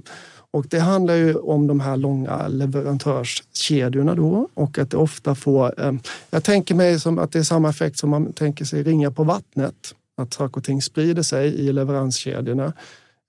och 0.52 0.66
det 0.68 0.78
handlar 0.78 1.14
ju 1.14 1.34
om 1.34 1.66
de 1.66 1.80
här 1.80 1.96
långa 1.96 2.48
leverantörskedjorna 2.48 4.14
då 4.14 4.48
och 4.54 4.78
att 4.78 4.90
det 4.90 4.96
ofta 4.96 5.34
får... 5.34 5.80
Eh, 5.80 5.92
jag 6.30 6.44
tänker 6.44 6.74
mig 6.74 7.00
som 7.00 7.18
att 7.18 7.32
det 7.32 7.38
är 7.38 7.42
samma 7.42 7.70
effekt 7.70 7.98
som 7.98 8.10
man 8.10 8.32
tänker 8.32 8.64
sig 8.64 8.82
ringa 8.82 9.10
på 9.10 9.24
vattnet. 9.24 9.94
Att 10.16 10.34
saker 10.34 10.56
och 10.56 10.64
ting 10.64 10.82
sprider 10.82 11.22
sig 11.22 11.54
i 11.54 11.72
leveranskedjorna. 11.72 12.72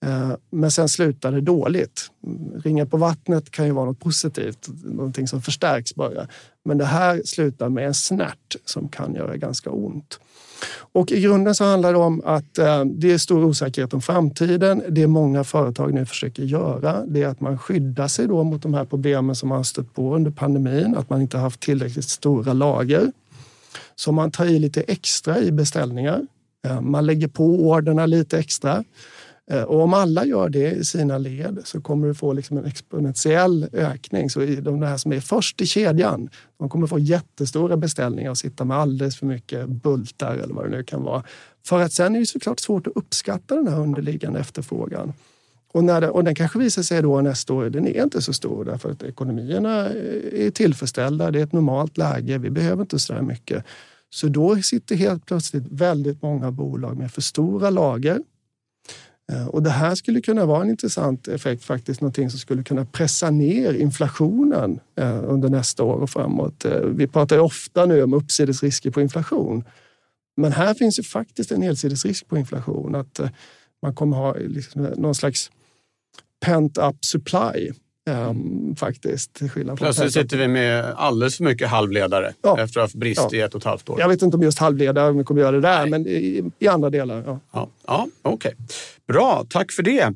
Eh, 0.05 0.31
men 0.49 0.71
sen 0.71 0.89
slutar 0.89 1.31
det 1.31 1.41
dåligt. 1.41 2.11
Ringa 2.63 2.85
på 2.85 2.97
vattnet 2.97 3.51
kan 3.51 3.65
ju 3.65 3.71
vara 3.71 3.85
något 3.85 3.99
positivt, 3.99 4.67
någonting 4.83 5.27
som 5.27 5.41
förstärks 5.41 5.95
bara. 5.95 6.27
Men 6.65 6.77
det 6.77 6.85
här 6.85 7.21
slutar 7.25 7.69
med 7.69 7.87
en 7.87 7.93
snärt 7.93 8.55
som 8.65 8.89
kan 8.89 9.15
göra 9.15 9.37
ganska 9.37 9.69
ont. 9.69 10.19
Och 10.93 11.11
i 11.11 11.21
grunden 11.21 11.55
så 11.55 11.63
handlar 11.63 11.91
det 11.93 11.99
om 11.99 12.21
att 12.25 12.57
eh, 12.57 12.85
det 12.85 13.11
är 13.11 13.17
stor 13.17 13.43
osäkerhet 13.43 13.93
om 13.93 14.01
framtiden. 14.01 14.83
Det 14.89 15.07
många 15.07 15.43
företag 15.43 15.93
nu 15.93 16.05
försöker 16.05 16.43
göra 16.43 17.05
det 17.05 17.23
är 17.23 17.27
att 17.27 17.41
man 17.41 17.59
skyddar 17.59 18.07
sig 18.07 18.27
då 18.27 18.43
mot 18.43 18.61
de 18.61 18.73
här 18.73 18.85
problemen 18.85 19.35
som 19.35 19.49
man 19.49 19.57
har 19.57 19.63
stött 19.63 19.93
på 19.93 20.15
under 20.15 20.31
pandemin. 20.31 20.95
Att 20.95 21.09
man 21.09 21.21
inte 21.21 21.37
haft 21.37 21.59
tillräckligt 21.59 22.09
stora 22.09 22.53
lager. 22.53 23.11
Så 23.95 24.11
man 24.11 24.31
tar 24.31 24.45
i 24.45 24.59
lite 24.59 24.81
extra 24.81 25.39
i 25.39 25.51
beställningar. 25.51 26.27
Eh, 26.67 26.81
man 26.81 27.05
lägger 27.05 27.27
på 27.27 27.45
orderna 27.45 28.05
lite 28.05 28.39
extra. 28.39 28.83
Eh, 29.51 29.63
och 29.63 29.81
om 29.81 29.93
alla 29.93 30.25
gör 30.25 30.49
det 30.49 30.71
i 30.71 30.85
sina 30.85 31.17
led 31.17 31.59
så 31.63 31.81
kommer 31.81 32.07
du 32.07 32.13
få 32.13 32.33
liksom 32.33 32.57
en 32.57 32.65
exponentiell 32.65 33.69
ökning. 33.73 34.29
Så 34.29 34.39
de 34.39 34.81
här 34.81 34.97
som 34.97 35.13
är 35.13 35.19
först 35.19 35.61
i 35.61 35.65
kedjan, 35.65 36.29
de 36.59 36.69
kommer 36.69 36.87
få 36.87 36.99
jättestora 36.99 37.77
beställningar 37.77 38.31
och 38.31 38.37
sitta 38.37 38.65
med 38.65 38.77
alldeles 38.77 39.17
för 39.17 39.25
mycket 39.25 39.67
bultar 39.69 40.35
eller 40.35 40.53
vad 40.53 40.65
det 40.65 40.77
nu 40.77 40.83
kan 40.83 41.03
vara. 41.03 41.23
För 41.65 41.79
att 41.79 41.93
sen 41.93 42.15
är 42.15 42.19
det 42.19 42.25
såklart 42.25 42.59
svårt 42.59 42.87
att 42.87 42.93
uppskatta 42.95 43.55
den 43.55 43.67
här 43.67 43.79
underliggande 43.79 44.39
efterfrågan. 44.39 45.13
Och, 45.73 45.83
när 45.83 46.01
det, 46.01 46.09
och 46.09 46.23
den 46.23 46.35
kanske 46.35 46.59
visar 46.59 46.83
sig 46.83 47.01
då 47.01 47.21
nästa 47.21 47.53
år, 47.53 47.69
den 47.69 47.87
är 47.87 48.03
inte 48.03 48.21
så 48.21 48.33
stor 48.33 48.65
därför 48.65 48.91
att 48.91 49.03
ekonomierna 49.03 49.89
eh, 49.89 50.45
är 50.45 50.51
tillfredsställda. 50.51 51.31
Det 51.31 51.39
är 51.39 51.43
ett 51.43 51.53
normalt 51.53 51.97
läge. 51.97 52.37
Vi 52.37 52.49
behöver 52.49 52.81
inte 52.81 52.99
så 52.99 53.13
där 53.13 53.21
mycket. 53.21 53.63
Så 54.09 54.27
då 54.27 54.55
sitter 54.55 54.95
helt 54.95 55.25
plötsligt 55.25 55.63
väldigt 55.69 56.21
många 56.21 56.51
bolag 56.51 56.97
med 56.97 57.11
för 57.11 57.21
stora 57.21 57.69
lager 57.69 58.19
Eh, 59.31 59.47
och 59.47 59.63
det 59.63 59.69
här 59.69 59.95
skulle 59.95 60.21
kunna 60.21 60.45
vara 60.45 60.62
en 60.62 60.69
intressant 60.69 61.27
effekt, 61.27 61.63
faktiskt 61.63 62.01
någonting 62.01 62.29
som 62.29 62.39
skulle 62.39 62.63
kunna 62.63 62.86
pressa 62.86 63.29
ner 63.29 63.73
inflationen 63.73 64.79
eh, 64.95 65.23
under 65.23 65.49
nästa 65.49 65.84
år 65.84 66.01
och 66.01 66.10
framåt. 66.10 66.65
Eh, 66.65 66.79
vi 66.79 67.07
pratar 67.07 67.36
ju 67.36 67.41
ofta 67.41 67.86
nu 67.86 68.03
om 68.03 68.13
uppsidesrisker 68.13 68.91
på 68.91 69.01
inflation. 69.01 69.63
Men 70.38 70.51
här 70.51 70.73
finns 70.73 70.99
ju 70.99 71.03
faktiskt 71.03 71.51
en 71.51 71.60
nedsidesrisk 71.60 72.27
på 72.27 72.38
inflation. 72.38 72.95
Att 72.95 73.19
man 73.81 73.95
kommer 73.95 74.17
ha 74.17 74.34
liksom 74.34 74.81
någon 74.81 75.15
slags 75.15 75.51
pent 76.45 76.77
up 76.77 77.05
supply 77.05 77.71
Um, 78.09 78.75
faktiskt. 78.75 79.41
Plötsligt 79.77 80.13
sitter 80.13 80.37
vi 80.37 80.47
med 80.47 80.85
alldeles 80.95 81.37
för 81.37 81.43
mycket 81.43 81.67
halvledare 81.67 82.33
ja. 82.41 82.59
efter 82.59 82.63
att 82.63 82.75
ha 82.75 82.81
haft 82.81 82.95
brist 82.95 83.27
ja. 83.31 83.37
i 83.37 83.41
ett 83.41 83.53
och 83.55 83.61
ett 83.61 83.65
halvt 83.65 83.89
år. 83.89 83.99
Jag 83.99 84.07
vet 84.07 84.21
inte 84.21 84.37
om 84.37 84.43
just 84.43 84.59
halvledare 84.59 85.11
vi 85.11 85.23
kommer 85.23 85.41
göra 85.41 85.51
det 85.51 85.61
där, 85.61 85.81
Nej. 85.81 85.89
men 85.89 86.07
i, 86.07 86.51
i, 86.59 86.67
andra 86.67 86.89
delar. 86.89 87.23
Ja, 87.25 87.39
ja. 87.51 87.69
ja 87.87 88.07
Okej, 88.21 88.33
okay. 88.33 88.65
bra. 89.07 89.45
Tack 89.49 89.71
för 89.71 89.83
det. 89.83 90.13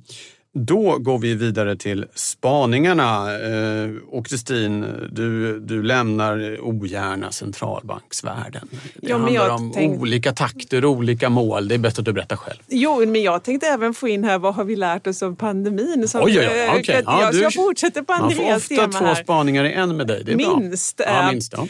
Då 0.57 0.97
går 0.97 1.17
vi 1.17 1.33
vidare 1.33 1.75
till 1.75 2.05
spaningarna. 2.13 3.39
Eh, 3.39 3.89
och 4.09 4.25
Kristin, 4.25 4.85
du, 5.11 5.59
du 5.59 5.83
lämnar 5.83 6.59
ogärna 6.61 7.31
centralbanksvärlden. 7.31 8.67
Det 8.71 9.09
ja, 9.09 9.17
handlar 9.17 9.49
om 9.49 9.71
tänk... 9.75 10.01
olika 10.01 10.33
takter, 10.33 10.85
olika 10.85 11.29
mål. 11.29 11.67
Det 11.67 11.75
är 11.75 11.79
bäst 11.79 11.99
att 11.99 12.05
du 12.05 12.13
berättar 12.13 12.35
själv. 12.35 12.59
Jo, 12.67 13.05
men 13.05 13.23
jag 13.23 13.43
tänkte 13.43 13.67
även 13.67 13.93
få 13.93 14.07
in 14.07 14.23
här, 14.23 14.39
vad 14.39 14.55
har 14.55 14.63
vi 14.63 14.75
lärt 14.75 15.07
oss 15.07 15.23
av 15.23 15.35
pandemin? 15.35 16.07
Som, 16.07 16.21
oj, 16.23 16.39
oj, 16.39 16.49
oj. 16.51 16.59
Eh, 16.59 16.75
okay. 16.75 17.01
Ja, 17.05 17.21
jag, 17.21 17.33
du, 17.33 17.41
jag 17.41 17.53
fortsätter 17.53 18.01
på 18.01 18.13
Andreas 18.13 18.67
tema 18.67 18.81
Man 18.81 18.91
får 18.91 18.99
ofta 18.99 19.15
två 19.15 19.23
spaningar 19.23 19.65
i 19.65 19.73
en 19.73 19.97
med 19.97 20.07
dig. 20.07 20.23
Det 20.23 20.31
är 20.31 20.35
minst. 20.35 20.97
Bra. 20.97 21.05
Ja, 21.07 21.31
minst 21.31 21.53
ja. 21.57 21.67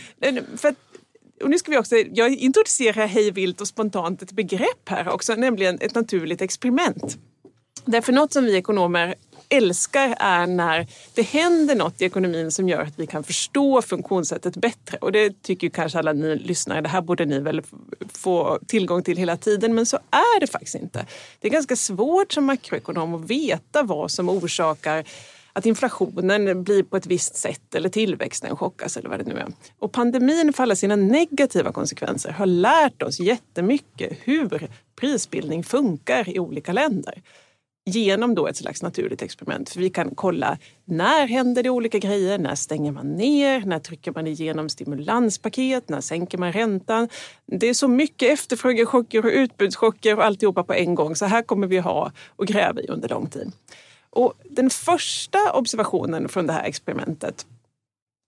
För 0.58 0.68
att, 0.68 0.76
och 1.44 1.50
nu 1.50 1.58
ska 1.58 1.72
vi 1.72 1.78
också, 1.78 1.96
jag 1.96 2.32
introducerar 2.32 3.08
hej 3.08 3.32
vilt 3.32 3.62
och 3.62 3.68
spontant 3.68 4.22
ett 4.22 4.32
begrepp 4.32 4.90
här 4.90 5.10
också, 5.10 5.36
nämligen 5.36 5.78
ett 5.82 5.96
naturligt 5.96 6.42
experiment. 6.42 7.18
Därför 7.86 8.14
något 8.14 8.34
som 8.34 8.46
vi 8.46 8.58
ekonomer 8.58 9.16
älskar 9.50 10.16
är 10.20 10.48
när 10.48 10.88
det 11.14 11.22
händer 11.22 11.76
något 11.76 12.02
i 12.02 12.06
ekonomin 12.06 12.52
som 12.52 12.70
gör 12.70 12.82
att 12.82 13.00
vi 13.00 13.08
kan 13.08 13.24
förstå 13.24 13.82
funktionssättet 13.82 14.58
bättre. 14.58 14.98
Och 14.98 15.12
det 15.12 15.42
tycker 15.44 15.70
kanske 15.70 16.00
alla 16.00 16.14
ni 16.14 16.36
lyssnare, 16.36 16.82
det 16.82 16.90
här 16.90 17.02
borde 17.02 17.26
ni 17.26 17.40
väl 17.40 17.62
få 18.14 18.60
tillgång 18.68 19.04
till 19.04 19.18
hela 19.18 19.38
tiden, 19.38 19.76
men 19.76 19.86
så 19.86 19.98
är 19.98 20.40
det 20.40 20.48
faktiskt 20.48 20.76
inte. 20.76 21.06
Det 21.40 21.48
är 21.48 21.52
ganska 21.52 21.76
svårt 21.76 22.34
som 22.34 22.46
makroekonom 22.46 23.16
att 23.16 23.30
veta 23.30 23.84
vad 23.84 24.12
som 24.12 24.30
orsakar 24.30 25.06
att 25.54 25.66
inflationen 25.66 26.64
blir 26.64 26.84
på 26.84 26.98
ett 26.98 27.06
visst 27.06 27.36
sätt 27.36 27.76
eller 27.76 27.90
tillväxten 27.90 28.56
chockas 28.58 28.98
eller 28.98 29.10
vad 29.10 29.20
det 29.20 29.26
nu 29.26 29.38
är. 29.38 29.48
Och 29.80 29.92
pandemin 29.92 30.54
för 30.54 30.64
alla 30.64 30.76
sina 30.76 30.96
negativa 30.96 31.72
konsekvenser 31.72 32.32
har 32.32 32.46
lärt 32.46 33.02
oss 33.02 33.20
jättemycket 33.20 34.18
hur 34.24 34.70
prisbildning 34.96 35.64
funkar 35.64 36.30
i 36.30 36.40
olika 36.40 36.74
länder 36.74 37.22
genom 37.86 38.36
då 38.36 38.48
ett 38.48 38.58
slags 38.58 38.82
naturligt 38.82 39.22
experiment. 39.22 39.70
För 39.70 39.80
vi 39.80 39.90
kan 39.90 40.16
kolla 40.16 40.58
när 40.86 41.28
händer 41.28 41.64
det 41.64 41.70
olika 41.70 42.00
grejer? 42.00 42.38
När 42.38 42.56
stänger 42.56 42.92
man 42.92 43.14
ner? 43.14 43.66
När 43.66 43.80
trycker 43.80 44.12
man 44.12 44.28
igenom 44.28 44.70
stimulanspaket? 44.70 45.90
När 45.90 46.02
sänker 46.02 46.38
man 46.38 46.52
räntan? 46.52 47.10
Det 47.46 47.70
är 47.70 47.74
så 47.74 47.88
mycket 47.88 48.34
efterfrågechocker 48.34 49.26
och 49.26 49.32
utbudschocker 49.32 50.18
och 50.18 50.26
alltihopa 50.26 50.64
på 50.64 50.74
en 50.74 50.96
gång. 50.96 51.16
Så 51.16 51.26
här 51.26 51.42
kommer 51.42 51.68
vi 51.68 51.80
ha 51.80 52.12
och 52.28 52.48
gräva 52.48 52.82
i 52.82 52.88
under 52.88 53.10
lång 53.10 53.30
tid. 53.30 53.52
Och 54.10 54.34
den 54.44 54.70
första 54.70 55.54
observationen 55.54 56.30
från 56.30 56.48
det 56.48 56.54
här 56.54 56.64
experimentet 56.64 57.46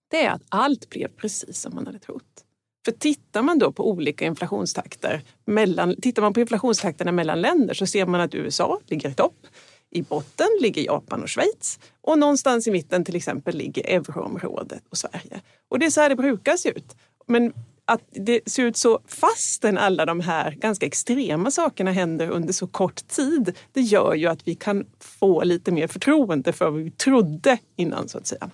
det 0.09 0.25
är 0.25 0.29
att 0.29 0.43
allt 0.49 0.89
blev 0.89 1.07
precis 1.07 1.59
som 1.59 1.75
man 1.75 1.85
hade 1.85 1.99
trott. 1.99 2.46
För 2.87 2.91
tittar 2.91 3.41
man 3.41 3.59
då 3.59 3.71
på 3.71 3.89
olika 3.89 4.25
inflationstakter, 4.25 5.21
mellan, 5.45 5.95
tittar 6.01 6.21
man 6.21 6.33
på 6.33 6.39
inflationstakterna 6.39 7.11
mellan 7.11 7.41
länder 7.41 7.73
så 7.73 7.85
ser 7.85 8.05
man 8.05 8.21
att 8.21 8.35
USA 8.35 8.79
ligger 8.85 9.09
i 9.09 9.13
topp. 9.13 9.47
I 9.91 10.01
botten 10.01 10.47
ligger 10.61 10.81
Japan 10.81 11.23
och 11.23 11.29
Schweiz 11.29 11.79
och 12.01 12.19
någonstans 12.19 12.67
i 12.67 12.71
mitten 12.71 13.05
till 13.05 13.15
exempel 13.15 13.55
ligger 13.55 13.85
euroområdet 13.87 14.83
och 14.89 14.97
Sverige. 14.97 15.41
Och 15.69 15.79
det 15.79 15.85
är 15.85 15.89
så 15.89 16.01
här 16.01 16.09
det 16.09 16.15
brukar 16.15 16.57
se 16.57 16.69
ut. 16.69 16.95
Men 17.25 17.53
att 17.85 18.01
det 18.11 18.49
ser 18.49 18.63
ut 18.63 18.77
så 18.77 18.99
fastän 19.07 19.77
alla 19.77 20.05
de 20.05 20.19
här 20.19 20.51
ganska 20.51 20.85
extrema 20.85 21.51
sakerna 21.51 21.91
händer 21.91 22.29
under 22.29 22.53
så 22.53 22.67
kort 22.67 23.07
tid, 23.07 23.57
det 23.73 23.81
gör 23.81 24.13
ju 24.13 24.27
att 24.27 24.47
vi 24.47 24.55
kan 24.55 24.85
få 24.99 25.43
lite 25.43 25.71
mer 25.71 25.87
förtroende 25.87 26.53
för 26.53 26.65
vad 26.71 26.83
vi 26.83 26.91
trodde 26.91 27.57
innan 27.75 28.09
så 28.09 28.17
att 28.17 28.27
säga. 28.27 28.49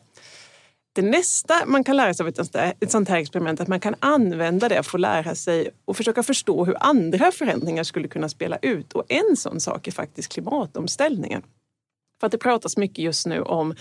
Det 0.95 1.01
nästa 1.01 1.65
man 1.65 1.83
kan 1.83 1.95
lära 1.97 2.13
sig 2.13 2.23
av 2.23 2.27
ett 2.79 2.91
sånt 2.91 3.09
här 3.09 3.17
experiment 3.17 3.59
är 3.59 3.63
att 3.63 3.69
man 3.69 3.79
kan 3.79 3.95
använda 3.99 4.69
det 4.69 4.83
för 4.83 4.97
att 4.97 5.01
lära 5.01 5.35
sig 5.35 5.69
och 5.85 5.97
försöka 5.97 6.23
förstå 6.23 6.65
hur 6.65 6.77
andra 6.79 7.31
förändringar 7.31 7.83
skulle 7.83 8.07
kunna 8.07 8.29
spela 8.29 8.57
ut. 8.61 8.93
Och 8.93 9.03
en 9.09 9.35
sån 9.37 9.59
sak 9.59 9.87
är 9.87 9.91
faktiskt 9.91 10.31
klimatomställningen. 10.31 11.41
För 12.19 12.25
att 12.25 12.31
det 12.31 12.37
pratas 12.37 12.77
mycket 12.77 12.97
just 12.99 13.25
nu 13.25 13.41
om 13.41 13.75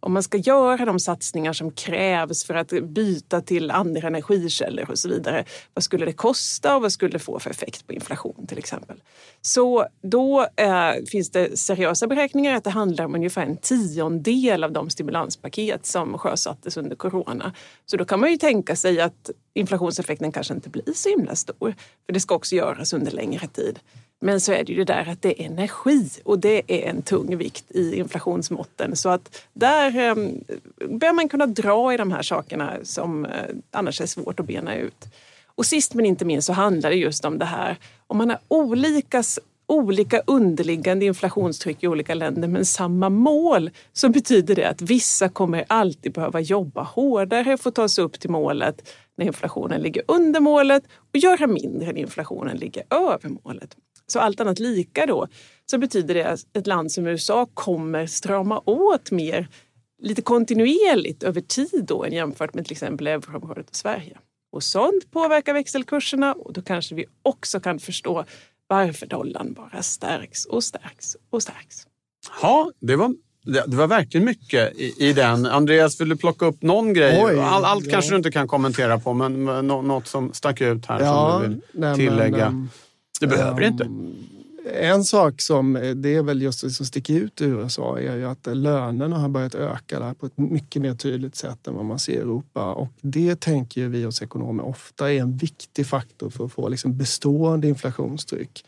om 0.00 0.12
man 0.12 0.22
ska 0.22 0.38
göra 0.38 0.84
de 0.84 1.00
satsningar 1.00 1.52
som 1.52 1.70
krävs 1.70 2.44
för 2.44 2.54
att 2.54 2.68
byta 2.82 3.40
till 3.40 3.70
andra 3.70 4.08
energikällor 4.08 4.90
och 4.90 4.98
så 4.98 5.08
vidare. 5.08 5.44
Vad 5.74 5.84
skulle 5.84 6.04
det 6.06 6.12
kosta 6.12 6.76
och 6.76 6.82
vad 6.82 6.92
skulle 6.92 7.12
det 7.12 7.18
få 7.18 7.38
för 7.38 7.50
effekt 7.50 7.86
på 7.86 7.92
inflation 7.92 8.46
till 8.46 8.58
exempel? 8.58 9.02
Så 9.42 9.86
då 10.02 10.46
eh, 10.56 10.92
finns 11.10 11.30
det 11.30 11.58
seriösa 11.58 12.06
beräkningar 12.06 12.54
att 12.54 12.64
det 12.64 12.70
handlar 12.70 13.04
om 13.04 13.14
ungefär 13.14 13.42
en 13.46 13.56
tiondel 13.56 14.64
av 14.64 14.72
de 14.72 14.90
stimulanspaket 14.90 15.86
som 15.86 16.18
sjösattes 16.18 16.76
under 16.76 16.96
corona. 16.96 17.52
Så 17.86 17.96
då 17.96 18.04
kan 18.04 18.20
man 18.20 18.30
ju 18.30 18.36
tänka 18.36 18.76
sig 18.76 19.00
att 19.00 19.30
inflationseffekten 19.54 20.32
kanske 20.32 20.54
inte 20.54 20.70
blir 20.70 20.92
så 20.94 21.08
himla 21.08 21.34
stor. 21.34 21.74
För 22.06 22.12
det 22.12 22.20
ska 22.20 22.34
också 22.34 22.56
göras 22.56 22.92
under 22.92 23.12
längre 23.12 23.46
tid. 23.46 23.78
Men 24.20 24.40
så 24.40 24.52
är 24.52 24.64
det 24.64 24.72
ju 24.72 24.84
det 24.84 24.92
där 24.92 25.08
att 25.08 25.22
det 25.22 25.42
är 25.42 25.46
energi 25.46 26.08
och 26.24 26.38
det 26.38 26.62
är 26.66 26.90
en 26.90 27.02
tung 27.02 27.36
vikt 27.36 27.64
i 27.70 27.96
inflationsmåtten. 27.96 28.96
Så 28.96 29.08
att 29.08 29.44
där 29.52 29.96
ehm, 29.96 30.44
bör 30.90 31.12
man 31.12 31.28
kunna 31.28 31.46
dra 31.46 31.94
i 31.94 31.96
de 31.96 32.12
här 32.12 32.22
sakerna 32.22 32.72
som 32.82 33.24
eh, 33.24 33.30
annars 33.70 34.00
är 34.00 34.06
svårt 34.06 34.40
att 34.40 34.46
bena 34.46 34.76
ut. 34.76 35.06
Och 35.46 35.66
sist 35.66 35.94
men 35.94 36.06
inte 36.06 36.24
minst 36.24 36.46
så 36.46 36.52
handlar 36.52 36.90
det 36.90 36.96
just 36.96 37.24
om 37.24 37.38
det 37.38 37.44
här 37.44 37.76
om 38.06 38.18
man 38.18 38.30
har 38.30 38.38
olika 38.48 39.22
olika 39.68 40.22
underliggande 40.26 41.04
inflationstryck 41.04 41.82
i 41.82 41.88
olika 41.88 42.14
länder 42.14 42.48
men 42.48 42.64
samma 42.64 43.08
mål 43.08 43.70
så 43.92 44.08
betyder 44.08 44.54
det 44.54 44.68
att 44.68 44.82
vissa 44.82 45.28
kommer 45.28 45.64
alltid 45.68 46.12
behöva 46.12 46.40
jobba 46.40 46.82
hårdare 46.82 47.56
för 47.56 47.68
att 47.68 47.74
ta 47.74 47.88
sig 47.88 48.04
upp 48.04 48.20
till 48.20 48.30
målet 48.30 48.88
när 49.16 49.26
inflationen 49.26 49.80
ligger 49.80 50.02
under 50.08 50.40
målet 50.40 50.82
och 51.12 51.16
göra 51.16 51.46
mindre 51.46 51.86
när 51.86 51.98
inflationen 51.98 52.56
ligger 52.56 52.82
över 52.90 53.30
målet. 53.44 53.76
Så 54.12 54.20
allt 54.20 54.40
annat 54.40 54.58
lika 54.58 55.06
då 55.06 55.26
så 55.70 55.78
betyder 55.78 56.14
det 56.14 56.24
att 56.24 56.56
ett 56.56 56.66
land 56.66 56.92
som 56.92 57.06
USA 57.06 57.46
kommer 57.54 58.06
strama 58.06 58.62
åt 58.66 59.10
mer 59.10 59.48
lite 60.02 60.22
kontinuerligt 60.22 61.22
över 61.22 61.40
tid 61.40 61.84
då 61.88 62.04
än 62.04 62.12
jämfört 62.12 62.54
med 62.54 62.64
till 62.64 62.72
exempel 62.72 63.06
euroområdet 63.06 63.70
och 63.70 63.76
Sverige. 63.76 64.18
Och 64.52 64.62
sånt 64.62 65.10
påverkar 65.10 65.52
växelkurserna 65.54 66.32
och 66.32 66.52
då 66.52 66.62
kanske 66.62 66.94
vi 66.94 67.06
också 67.22 67.60
kan 67.60 67.78
förstå 67.78 68.24
varför 68.66 69.06
dollarn 69.06 69.52
bara 69.52 69.82
stärks 69.82 70.44
och 70.44 70.64
stärks 70.64 71.16
och 71.30 71.42
stärks. 71.42 71.86
Ja, 72.42 72.72
det 72.80 72.96
var 72.96 73.14
det 73.44 73.76
var 73.76 73.86
verkligen 73.86 74.24
mycket 74.24 74.76
i, 74.76 75.08
i 75.08 75.12
den. 75.12 75.46
Andreas, 75.46 76.00
vill 76.00 76.08
du 76.08 76.16
plocka 76.16 76.46
upp 76.46 76.62
någon 76.62 76.94
grej? 76.94 77.24
Oj, 77.24 77.38
All, 77.38 77.64
allt 77.64 77.84
ja. 77.84 77.90
kanske 77.90 78.10
du 78.10 78.16
inte 78.16 78.30
kan 78.30 78.48
kommentera 78.48 78.98
på, 78.98 79.12
men 79.12 79.44
något 79.66 80.06
som 80.06 80.32
stack 80.32 80.60
ut 80.60 80.86
här 80.86 81.00
ja, 81.00 81.32
som 81.32 81.42
du 81.42 81.48
vill 81.48 81.62
nej, 81.72 81.96
tillägga? 81.96 82.50
Men, 82.50 82.68
du 83.20 83.26
behöver 83.26 83.62
um, 83.62 83.72
inte. 83.72 83.84
Ehm, 83.84 84.14
en 84.74 85.04
sak 85.04 85.40
som 85.40 85.76
eh, 85.76 85.94
det 85.94 86.14
är 86.14 86.22
väl 86.22 86.42
just 86.42 86.72
som 86.72 86.86
sticker 86.86 87.14
ut 87.14 87.40
i 87.40 87.44
USA 87.44 87.98
är 87.98 88.16
ju 88.16 88.24
att 88.24 88.46
lönerna 88.46 89.18
har 89.18 89.28
börjat 89.28 89.54
öka 89.54 90.00
där 90.00 90.14
på 90.14 90.26
ett 90.26 90.38
mycket 90.38 90.82
mer 90.82 90.94
tydligt 90.94 91.36
sätt 91.36 91.66
än 91.66 91.74
vad 91.74 91.84
man 91.84 91.98
ser 91.98 92.12
i 92.12 92.16
Europa. 92.16 92.74
Och 92.74 92.92
det 93.00 93.40
tänker 93.40 93.88
vi 93.88 94.04
hos 94.04 94.22
ekonomer 94.22 94.64
ofta 94.64 95.12
är 95.12 95.20
en 95.20 95.36
viktig 95.36 95.86
faktor 95.86 96.30
för 96.30 96.44
att 96.44 96.52
få 96.52 96.68
liksom 96.68 96.96
bestående 96.96 97.68
inflationstryck. 97.68 98.64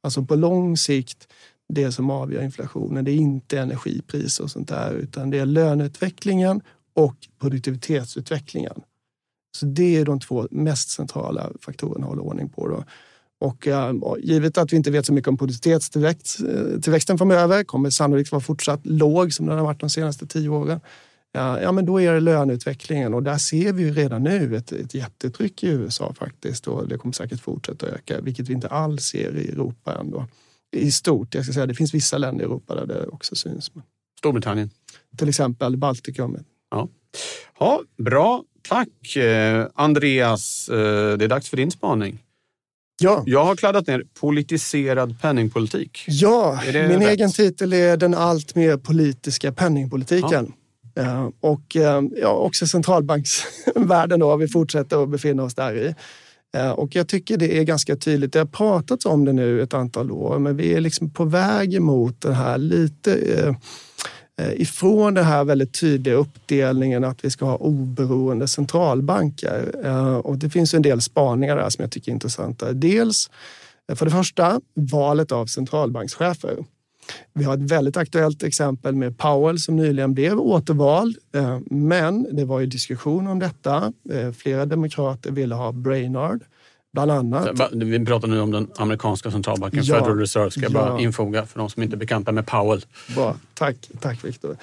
Alltså 0.00 0.24
på 0.24 0.36
lång 0.36 0.76
sikt, 0.76 1.28
det 1.68 1.92
som 1.92 2.10
avgör 2.10 2.42
inflationen, 2.42 3.04
det 3.04 3.10
är 3.10 3.16
inte 3.16 3.58
energipriser 3.58 4.44
och 4.44 4.50
sånt 4.50 4.68
där, 4.68 4.92
utan 4.92 5.30
det 5.30 5.38
är 5.38 5.46
löneutvecklingen 5.46 6.60
och 6.94 7.16
produktivitetsutvecklingen. 7.40 8.80
Så 9.56 9.66
det 9.66 9.96
är 9.96 10.04
de 10.04 10.20
två 10.20 10.48
mest 10.50 10.90
centrala 10.90 11.50
faktorerna 11.60 12.06
att 12.06 12.10
hålla 12.10 12.22
ordning 12.22 12.48
på. 12.48 12.68
Då. 12.68 12.84
Och 13.44 13.66
uh, 13.66 13.92
givet 14.18 14.58
att 14.58 14.72
vi 14.72 14.76
inte 14.76 14.90
vet 14.90 15.06
så 15.06 15.12
mycket 15.12 15.28
om 15.28 15.36
produktivitetstillväxten 15.36 17.18
framöver 17.18 17.64
kommer 17.64 17.90
sannolikt 17.90 18.32
vara 18.32 18.40
fortsatt 18.40 18.86
låg 18.86 19.32
som 19.32 19.46
den 19.46 19.58
har 19.58 19.64
varit 19.64 19.80
de 19.80 19.90
senaste 19.90 20.26
tio 20.26 20.48
åren. 20.48 20.80
Ja, 21.32 21.60
ja, 21.60 21.72
men 21.72 21.86
då 21.86 22.00
är 22.00 22.12
det 22.12 22.20
löneutvecklingen 22.20 23.14
och 23.14 23.22
där 23.22 23.38
ser 23.38 23.72
vi 23.72 23.82
ju 23.82 23.92
redan 23.92 24.22
nu 24.22 24.56
ett, 24.56 24.72
ett 24.72 24.94
jättetryck 24.94 25.62
i 25.62 25.68
USA 25.68 26.14
faktiskt 26.18 26.66
och 26.66 26.88
det 26.88 26.98
kommer 26.98 27.12
säkert 27.12 27.40
fortsätta 27.40 27.86
öka, 27.86 28.20
vilket 28.20 28.48
vi 28.48 28.52
inte 28.52 28.68
alls 28.68 29.02
ser 29.02 29.36
i 29.36 29.48
Europa 29.48 29.96
ändå. 30.00 30.26
I 30.76 30.92
stort, 30.92 31.34
jag 31.34 31.44
ska 31.44 31.52
säga 31.52 31.66
det 31.66 31.74
finns 31.74 31.94
vissa 31.94 32.18
länder 32.18 32.44
i 32.44 32.46
Europa 32.46 32.74
där 32.74 32.86
det 32.86 33.06
också 33.06 33.36
syns. 33.36 33.70
Storbritannien? 34.18 34.70
Till 35.18 35.28
exempel 35.28 35.76
Baltikum. 35.76 36.44
Ja, 36.70 36.88
ja 37.58 37.82
bra. 37.96 38.44
Tack 38.68 39.16
eh, 39.16 39.66
Andreas. 39.74 40.68
Eh, 40.68 41.16
det 41.18 41.24
är 41.24 41.28
dags 41.28 41.48
för 41.48 41.56
din 41.56 41.70
spaning. 41.70 42.23
Ja. 43.00 43.22
Jag 43.26 43.44
har 43.44 43.56
kladdat 43.56 43.86
ner 43.86 44.02
politiserad 44.20 45.20
penningpolitik. 45.20 46.04
Ja, 46.06 46.60
min 46.66 46.74
rätt? 46.74 47.08
egen 47.08 47.32
titel 47.32 47.72
är 47.72 47.96
Den 47.96 48.14
allt 48.14 48.54
mer 48.54 48.76
politiska 48.76 49.52
penningpolitiken. 49.52 50.52
Ja. 50.94 51.02
Uh, 51.02 51.30
och 51.40 51.76
uh, 51.76 52.00
ja, 52.16 52.28
också 52.28 52.66
centralbanksvärlden 52.66 54.20
då, 54.20 54.36
vi 54.36 54.48
fortsätter 54.48 55.02
att 55.02 55.08
befinna 55.08 55.42
oss 55.42 55.54
där 55.54 55.74
i. 55.76 55.94
Uh, 56.56 56.70
och 56.70 56.96
jag 56.96 57.08
tycker 57.08 57.36
det 57.36 57.58
är 57.58 57.62
ganska 57.62 57.96
tydligt, 57.96 58.32
det 58.32 58.38
har 58.38 58.46
pratats 58.46 59.06
om 59.06 59.24
det 59.24 59.32
nu 59.32 59.62
ett 59.62 59.74
antal 59.74 60.10
år, 60.10 60.38
men 60.38 60.56
vi 60.56 60.74
är 60.74 60.80
liksom 60.80 61.10
på 61.10 61.24
väg 61.24 61.74
emot 61.74 62.20
den 62.20 62.34
här 62.34 62.58
lite 62.58 63.14
Eh, 63.14 63.54
Eh, 64.40 64.60
ifrån 64.60 65.14
den 65.14 65.24
här 65.24 65.44
väldigt 65.44 65.80
tydliga 65.80 66.14
uppdelningen 66.14 67.04
att 67.04 67.24
vi 67.24 67.30
ska 67.30 67.44
ha 67.44 67.56
oberoende 67.56 68.48
centralbanker. 68.48 69.74
Eh, 69.84 70.16
och 70.16 70.38
det 70.38 70.50
finns 70.50 70.74
en 70.74 70.82
del 70.82 71.00
spaningar 71.00 71.56
där 71.56 71.70
som 71.70 71.82
jag 71.82 71.90
tycker 71.90 72.10
är 72.10 72.14
intressanta. 72.14 72.72
Dels 72.72 73.30
eh, 73.88 73.96
för 73.96 74.04
det 74.04 74.12
första 74.12 74.60
valet 74.74 75.32
av 75.32 75.46
centralbankschefer. 75.46 76.64
Vi 77.32 77.44
har 77.44 77.54
ett 77.54 77.70
väldigt 77.70 77.96
aktuellt 77.96 78.42
exempel 78.42 78.94
med 78.94 79.18
Powell 79.18 79.58
som 79.58 79.76
nyligen 79.76 80.14
blev 80.14 80.40
återvald. 80.40 81.16
Men 81.70 82.36
det 82.36 82.44
var 82.44 82.60
ju 82.60 82.66
diskussion 82.66 83.26
om 83.26 83.38
detta. 83.38 83.92
Flera 84.36 84.66
demokrater 84.66 85.30
ville 85.30 85.54
ha 85.54 85.72
Brainard 85.72 86.44
Bland 86.94 87.10
annat. 87.10 87.72
Vi 87.72 88.06
pratar 88.06 88.28
nu 88.28 88.40
om 88.40 88.50
den 88.50 88.68
amerikanska 88.76 89.30
centralbanken, 89.30 89.84
ja, 89.84 89.94
Federal 89.94 90.18
Reserve, 90.18 90.50
ska 90.50 90.60
jag 90.60 90.72
ja. 90.72 90.74
bara 90.74 91.00
infoga 91.00 91.46
för 91.46 91.58
de 91.58 91.70
som 91.70 91.82
inte 91.82 91.96
är 91.96 91.98
bekanta 91.98 92.32
med 92.32 92.46
Powell. 92.46 92.84
Bra, 93.14 93.36
tack, 93.54 93.76
tack 94.00 94.24
Victor. 94.24 94.56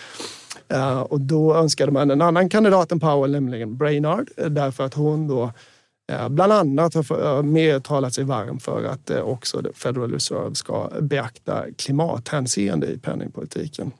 Uh, 0.73 0.99
och 0.99 1.21
då 1.21 1.55
önskade 1.55 1.91
man 1.91 2.11
en 2.11 2.21
annan 2.21 2.49
kandidat 2.49 2.91
än 2.91 2.99
Powell, 2.99 3.31
nämligen 3.31 3.77
Brainard, 3.77 4.29
därför 4.49 4.85
att 4.85 4.93
hon 4.93 5.27
då 5.27 5.53
uh, 6.11 6.29
bland 6.29 6.53
annat 6.53 6.93
har 6.93 7.37
uh, 7.37 7.43
mer 7.43 7.79
talat 7.79 8.13
sig 8.13 8.23
varm 8.23 8.59
för 8.59 8.83
att 8.83 9.09
också 9.09 9.63
Federal 9.75 10.11
Reserve 10.11 10.55
ska 10.55 10.89
beakta 11.01 11.65
klimathänseende 11.77 12.87
i 12.87 12.97
penningpolitiken. 12.97 13.91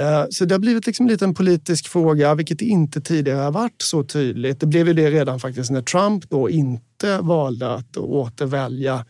Eh, 0.00 0.26
så 0.30 0.44
det 0.44 0.54
har 0.54 0.58
blivit 0.58 0.86
liksom 0.86 1.06
lite 1.06 1.24
en 1.24 1.34
politisk 1.34 1.88
fråga, 1.88 2.34
vilket 2.34 2.60
inte 2.60 3.00
tidigare 3.00 3.38
har 3.38 3.52
varit 3.52 3.82
så 3.82 4.04
tydligt. 4.04 4.60
Det 4.60 4.66
blev 4.66 4.88
ju 4.88 4.94
det 4.94 5.10
redan 5.10 5.40
faktiskt 5.40 5.70
när 5.70 5.82
Trump 5.82 6.30
då 6.30 6.50
inte 6.50 6.85
valde 7.04 7.74
att 7.74 7.96
återvälja 7.96 9.04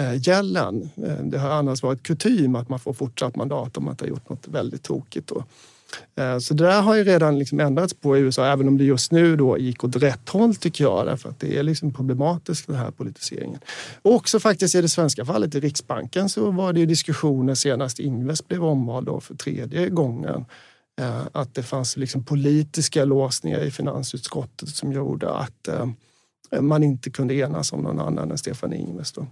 eh, 0.00 0.28
gällen. 0.28 0.90
Eh, 1.06 1.24
det 1.24 1.38
har 1.38 1.50
annars 1.50 1.82
varit 1.82 2.02
kutym 2.02 2.54
att 2.54 2.68
man 2.68 2.80
får 2.80 2.92
fortsatt 2.92 3.36
mandat 3.36 3.76
om 3.76 3.84
man 3.84 3.92
inte 3.92 4.04
har 4.04 4.08
gjort 4.08 4.28
något 4.28 4.48
väldigt 4.48 4.82
tokigt. 4.82 5.28
Då. 5.28 5.44
Eh, 6.22 6.38
så 6.38 6.54
det 6.54 6.64
där 6.64 6.82
har 6.82 6.94
ju 6.94 7.04
redan 7.04 7.38
liksom 7.38 7.60
ändrats 7.60 7.94
på 7.94 8.16
i 8.16 8.20
USA, 8.20 8.46
även 8.46 8.68
om 8.68 8.78
det 8.78 8.84
just 8.84 9.12
nu 9.12 9.36
då 9.36 9.58
gick 9.58 9.84
åt 9.84 9.96
rätt 9.96 10.28
håll 10.28 10.54
tycker 10.54 10.84
jag, 10.84 11.06
därför 11.06 11.28
att 11.28 11.40
det 11.40 11.58
är 11.58 11.62
liksom 11.62 11.92
problematiskt 11.92 12.66
den 12.66 12.76
här 12.76 12.90
politiseringen. 12.90 13.60
Och 14.02 14.14
också 14.14 14.40
faktiskt 14.40 14.74
i 14.74 14.82
det 14.82 14.88
svenska 14.88 15.24
fallet 15.24 15.54
i 15.54 15.60
Riksbanken 15.60 16.28
så 16.28 16.50
var 16.50 16.72
det 16.72 16.80
ju 16.80 16.86
diskussioner 16.86 17.54
senast 17.54 17.98
Ingves 17.98 18.48
blev 18.48 18.64
omvald 18.64 19.06
då 19.06 19.20
för 19.20 19.34
tredje 19.34 19.88
gången. 19.88 20.44
Att 21.32 21.54
det 21.54 21.62
fanns 21.62 21.96
liksom 21.96 22.24
politiska 22.24 23.04
låsningar 23.04 23.60
i 23.60 23.70
finansutskottet 23.70 24.68
som 24.68 24.92
gjorde 24.92 25.30
att 25.30 25.68
eh, 25.68 25.86
man 26.60 26.82
inte 26.82 27.10
kunde 27.10 27.34
enas 27.34 27.72
om 27.72 27.80
någon 27.80 28.00
annan 28.00 28.30
än 28.30 28.38
Stefan 28.38 28.72
Ingves. 28.72 29.12
Då. 29.12 29.26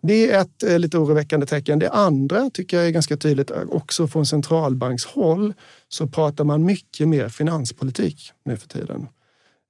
Det 0.00 0.30
är 0.30 0.40
ett 0.40 0.62
eh, 0.62 0.78
lite 0.78 0.98
oroväckande 0.98 1.46
tecken. 1.46 1.78
Det 1.78 1.90
andra 1.90 2.50
tycker 2.50 2.76
jag 2.76 2.86
är 2.86 2.90
ganska 2.90 3.16
tydligt, 3.16 3.50
eh, 3.50 3.62
också 3.68 4.08
från 4.08 4.26
centralbankshåll 4.26 5.54
så 5.88 6.06
pratar 6.06 6.44
man 6.44 6.64
mycket 6.64 7.08
mer 7.08 7.28
finanspolitik 7.28 8.32
nu 8.44 8.56
för 8.56 8.68
tiden. 8.68 9.08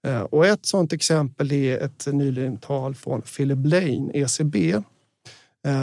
Eh, 0.06 0.20
och 0.20 0.46
ett 0.46 0.66
sådant 0.66 0.92
exempel 0.92 1.52
är 1.52 1.78
ett 1.78 2.06
nyligen 2.12 2.58
tal 2.58 2.94
från 2.94 3.22
Philip 3.22 3.66
Lane, 3.66 4.10
ECB, 4.14 4.82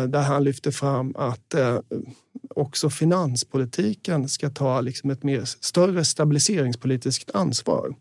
där 0.07 0.21
han 0.21 0.43
lyfter 0.43 0.71
fram 0.71 1.15
att 1.15 1.55
också 2.55 2.89
finanspolitiken 2.89 4.29
ska 4.29 4.49
ta 4.49 4.81
liksom 4.81 5.09
ett 5.09 5.23
mer 5.23 5.41
större 5.45 6.05
stabiliseringspolitiskt 6.05 7.35
ansvar. 7.35 7.95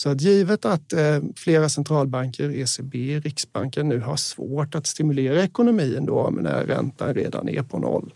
Så 0.00 0.08
att 0.08 0.20
givet 0.20 0.64
att 0.64 0.92
eh, 0.92 1.18
flera 1.36 1.68
centralbanker, 1.68 2.50
ECB, 2.50 3.20
Riksbanken 3.20 3.88
nu 3.88 4.00
har 4.00 4.16
svårt 4.16 4.74
att 4.74 4.86
stimulera 4.86 5.44
ekonomin 5.44 6.06
då 6.06 6.30
när 6.30 6.66
räntan 6.66 7.14
redan 7.14 7.48
är 7.48 7.62
på 7.62 7.78
noll 7.78 8.14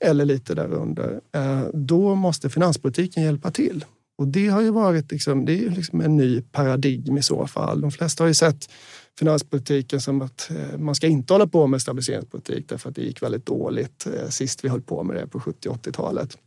eller 0.00 0.24
lite 0.24 0.54
därunder, 0.54 1.20
eh, 1.32 1.62
då 1.74 2.14
måste 2.14 2.50
finanspolitiken 2.50 3.22
hjälpa 3.22 3.50
till. 3.50 3.84
Och 4.18 4.28
det 4.28 4.48
har 4.48 4.60
ju 4.60 4.70
varit 4.70 5.12
liksom, 5.12 5.44
det 5.44 5.64
är 5.64 5.70
liksom 5.70 6.00
en 6.00 6.16
ny 6.16 6.42
paradigm 6.42 7.18
i 7.18 7.22
så 7.22 7.46
fall. 7.46 7.80
De 7.80 7.90
flesta 7.90 8.24
har 8.24 8.28
ju 8.28 8.34
sett 8.34 8.70
finanspolitiken 9.18 10.00
som 10.00 10.22
att 10.22 10.50
eh, 10.50 10.78
man 10.78 10.94
ska 10.94 11.06
inte 11.06 11.34
hålla 11.34 11.46
på 11.46 11.66
med 11.66 11.82
stabiliseringspolitik 11.82 12.68
därför 12.68 12.88
att 12.88 12.96
det 12.96 13.02
gick 13.02 13.22
väldigt 13.22 13.46
dåligt 13.46 14.06
eh, 14.06 14.28
sist 14.28 14.64
vi 14.64 14.68
höll 14.68 14.82
på 14.82 15.02
med 15.02 15.16
det 15.16 15.26
på 15.26 15.40
70 15.40 15.68
80-talet. 15.68 16.38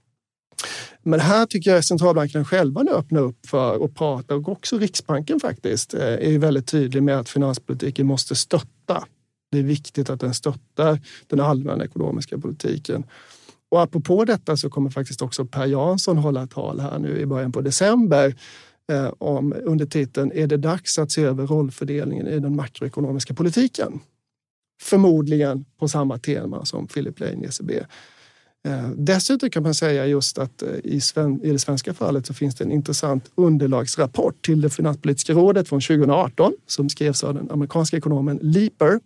Men 1.03 1.19
här 1.19 1.45
tycker 1.45 1.71
jag 1.71 1.85
centralbankerna 1.85 2.45
själva 2.45 2.83
nu 2.83 2.91
öppnar 2.91 3.21
upp 3.21 3.45
för 3.47 3.85
att 3.85 3.95
prata 3.95 4.35
och 4.35 4.49
också 4.49 4.77
Riksbanken 4.77 5.39
faktiskt 5.39 5.93
eh, 5.93 6.01
är 6.01 6.39
väldigt 6.39 6.67
tydlig 6.67 7.03
med 7.03 7.19
att 7.19 7.29
finanspolitiken 7.29 8.07
måste 8.07 8.35
stötta. 8.35 9.05
Det 9.51 9.59
är 9.59 9.63
viktigt 9.63 10.09
att 10.09 10.19
den 10.19 10.33
stöttar 10.33 10.99
den 11.27 11.39
allmänna 11.39 11.85
ekonomiska 11.85 12.37
politiken. 12.37 13.03
Och 13.71 13.81
apropå 13.81 14.25
detta 14.25 14.57
så 14.57 14.69
kommer 14.69 14.89
faktiskt 14.89 15.21
också 15.21 15.45
Per 15.45 15.65
Jansson 15.65 16.17
hålla 16.17 16.43
ett 16.43 16.51
tal 16.51 16.79
här 16.79 16.99
nu 16.99 17.19
i 17.19 17.25
början 17.25 17.51
på 17.51 17.61
december 17.61 18.35
eh, 18.91 19.11
om 19.17 19.53
under 19.63 19.85
titeln 19.85 20.31
Är 20.31 20.47
det 20.47 20.57
dags 20.57 20.99
att 20.99 21.11
se 21.11 21.23
över 21.23 21.47
rollfördelningen 21.47 22.27
i 22.27 22.39
den 22.39 22.55
makroekonomiska 22.55 23.33
politiken? 23.33 23.99
Förmodligen 24.81 25.65
på 25.79 25.87
samma 25.87 26.19
tema 26.19 26.65
som 26.65 26.87
Philip 26.87 27.19
Lane 27.19 27.45
i 27.45 27.45
ECB. 27.45 27.71
Eh, 28.67 28.89
dessutom 28.89 29.49
kan 29.49 29.63
man 29.63 29.73
säga 29.73 30.05
just 30.05 30.37
att 30.37 30.61
eh, 30.61 30.69
i, 30.69 31.01
det 31.41 31.59
svenska 31.59 31.93
fallet 31.93 32.25
så 32.25 32.33
finns 32.33 32.55
det 32.55 32.63
en 32.63 32.71
intressant 32.71 33.31
underlagsrapport 33.35 34.45
till 34.45 34.61
det 34.61 34.69
finanspolitiska 34.69 35.33
rådet 35.33 35.69
från 35.69 35.81
2018 35.81 36.53
som 36.67 36.89
skrevs 36.89 37.23
av 37.23 37.33
den 37.33 37.51
amerikanska 37.51 37.97
ekonomen 37.97 38.39
Lieper. 38.41 38.99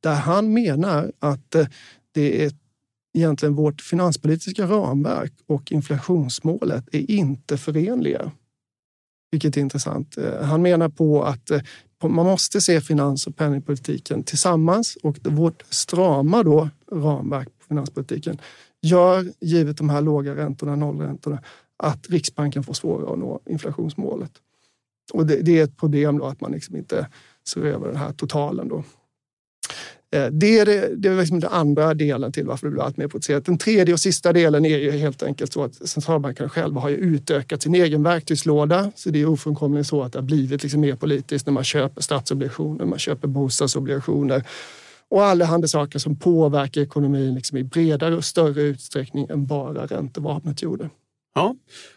där 0.00 0.14
han 0.14 0.52
menar 0.52 1.12
att 1.18 1.54
eh, 1.54 1.66
det 2.12 2.44
är 2.44 2.52
egentligen 3.18 3.54
vårt 3.54 3.80
finanspolitiska 3.80 4.66
ramverk 4.66 5.32
och 5.46 5.72
inflationsmålet 5.72 6.84
är 6.92 7.10
inte 7.10 7.58
förenliga. 7.58 8.30
Vilket 9.30 9.56
är 9.56 9.60
intressant. 9.60 10.16
Han 10.42 10.62
menar 10.62 10.88
på 10.88 11.24
att 11.24 11.50
man 12.02 12.26
måste 12.26 12.60
se 12.60 12.80
finans 12.80 13.26
och 13.26 13.36
penningpolitiken 13.36 14.22
tillsammans 14.22 14.96
och 15.02 15.18
vårt 15.22 15.62
strama 15.70 16.42
då, 16.42 16.68
ramverk 16.92 17.48
på 17.58 17.64
finanspolitiken 17.68 18.38
gör, 18.82 19.32
givet 19.40 19.76
de 19.76 19.90
här 19.90 20.00
låga 20.00 20.36
räntorna, 20.36 20.76
nollräntorna, 20.76 21.42
att 21.76 22.10
Riksbanken 22.10 22.62
får 22.62 22.74
svårare 22.74 23.12
att 23.12 23.18
nå 23.18 23.40
inflationsmålet. 23.46 24.32
Och 25.12 25.26
det, 25.26 25.36
det 25.42 25.58
är 25.58 25.64
ett 25.64 25.76
problem 25.76 26.18
då 26.18 26.24
att 26.24 26.40
man 26.40 26.52
liksom 26.52 26.76
inte 26.76 27.08
ser 27.48 27.60
över 27.60 27.86
den 27.86 27.96
här 27.96 28.12
totalen. 28.12 28.68
Då. 28.68 28.84
Eh, 30.12 30.26
det 30.26 30.58
är, 30.58 30.66
det, 30.66 30.96
det 30.96 31.08
är 31.08 31.16
liksom 31.16 31.40
den 31.40 31.50
andra 31.50 31.94
delen 31.94 32.32
till 32.32 32.46
varför 32.46 32.66
det 32.66 32.70
blir 32.70 32.82
allt 32.82 32.96
mer 32.96 33.08
politiserat. 33.08 33.44
Den 33.44 33.58
tredje 33.58 33.94
och 33.94 34.00
sista 34.00 34.32
delen 34.32 34.64
är 34.64 34.78
ju 34.78 34.90
helt 34.90 35.22
enkelt 35.22 35.52
så 35.52 35.64
att 35.64 35.74
centralbankerna 35.74 36.48
själva 36.48 36.80
har 36.80 36.88
ju 36.88 36.96
utökat 36.96 37.62
sin 37.62 37.74
egen 37.74 38.02
verktygslåda. 38.02 38.92
Så 38.94 39.10
det 39.10 39.20
är 39.20 39.26
ofrånkomligen 39.26 39.84
så 39.84 40.02
att 40.02 40.12
det 40.12 40.18
har 40.18 40.26
blivit 40.26 40.62
liksom 40.62 40.80
mer 40.80 40.96
politiskt 40.96 41.46
när 41.46 41.52
man 41.52 41.64
köper 41.64 42.02
statsobligationer, 42.02 42.84
man 42.84 42.98
köper 42.98 43.28
bostadsobligationer 43.28 44.44
och 45.10 45.24
allehanda 45.24 45.68
saker 45.68 45.98
som 45.98 46.16
påverkar 46.16 46.80
ekonomin 46.80 47.34
liksom 47.34 47.58
i 47.58 47.64
bredare 47.64 48.16
och 48.16 48.24
större 48.24 48.62
utsträckning 48.62 49.26
än 49.30 49.46
bara 49.46 49.86
räntevapnet 49.86 50.62
gjorde. 50.62 50.90
Ja, 51.34 51.54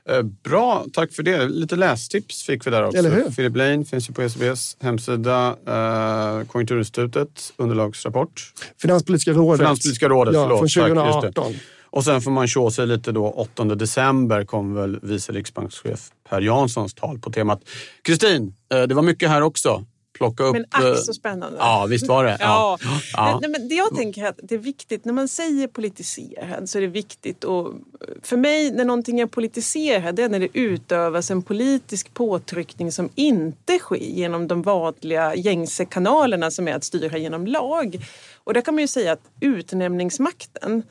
eh, 0.10 0.22
Bra, 0.22 0.86
tack 0.94 1.12
för 1.14 1.24
det. 1.24 1.48
Lite 1.48 1.76
lästips 1.76 2.44
fick 2.44 2.68
vi 2.68 2.72
där 2.72 2.84
också. 2.84 2.98
Eller 2.98 3.12
hur? 3.12 3.32
Philip 3.32 3.56
Lane 3.56 3.86
finns 3.86 4.10
ju 4.10 4.14
på 4.14 4.22
ECBs 4.22 4.78
hemsida. 4.80 5.56
Eh, 5.68 6.46
Konjunkturinstitutet, 6.48 7.54
underlagsrapport. 7.58 8.54
Finanspolitiska 8.82 9.32
rådet. 9.32 9.60
Finanspolitiska 9.60 10.10
rådet, 10.10 10.34
ja, 10.34 10.44
förlåt. 10.44 10.74
Från 10.74 10.84
2018. 10.84 11.54
Och 11.84 12.04
sen 12.04 12.22
får 12.22 12.32
man 12.32 12.48
tjå 12.48 12.72
sig 12.72 12.88
lite 12.88 13.12
då. 13.12 13.28
8 13.28 13.64
december 13.64 14.46
kom 14.46 14.74
väl 14.74 15.00
vice 15.02 15.32
riksbankschef 15.32 16.12
Per 16.30 16.42
Janssons 16.42 16.94
tal 16.94 17.20
på 17.20 17.32
temat. 17.32 17.62
Kristin, 18.02 18.56
eh, 18.74 18.82
det 18.82 18.96
var 18.96 19.04
mycket 19.04 19.30
här 19.30 19.42
också 19.42 19.86
plocka 20.14 20.44
upp... 20.44 20.54
Men 20.54 20.66
ack 20.70 21.06
så 21.06 21.14
spännande. 21.14 21.58
Ja, 21.60 21.86
visst 21.90 22.08
var 22.08 22.24
det. 22.24 22.38
ja. 22.40 22.78
ja. 23.14 23.40
Nej, 23.42 23.50
men 23.50 23.68
det 23.68 23.76
jag 23.76 23.96
tänker 23.96 24.26
att 24.26 24.40
det 24.44 24.56
är 24.56 24.60
viktigt, 24.60 25.06
när 25.06 25.14
man 25.14 25.28
säger 25.28 25.68
politiserad 25.68 26.70
så 26.70 26.78
är 26.78 26.82
det 26.82 26.88
viktigt 26.88 27.44
och 27.44 27.74
för 28.22 28.38
mig 28.38 28.72
när 28.72 28.86
någonting 28.86 29.20
är 29.20 29.26
politiserat 29.26 30.16
det 30.16 30.24
är 30.24 30.30
när 30.30 30.40
det 30.40 30.58
utövas 30.58 31.32
en 31.32 31.42
politisk 31.42 32.14
påtryckning 32.14 32.92
som 32.92 33.10
inte 33.16 33.80
sker 33.80 33.96
genom 33.96 34.48
de 34.48 34.62
vanliga 34.62 35.36
gängse 35.36 35.86
kanalerna 35.86 36.52
som 36.52 36.68
är 36.68 36.76
att 36.76 36.84
styra 36.84 37.18
genom 37.18 37.48
lag. 37.48 38.00
Och 38.44 38.54
där 38.54 38.62
kan 38.62 38.74
man 38.74 38.82
ju 38.82 38.88
säga 38.88 39.12
att 39.12 39.22
utnämningsmakten 39.40 40.84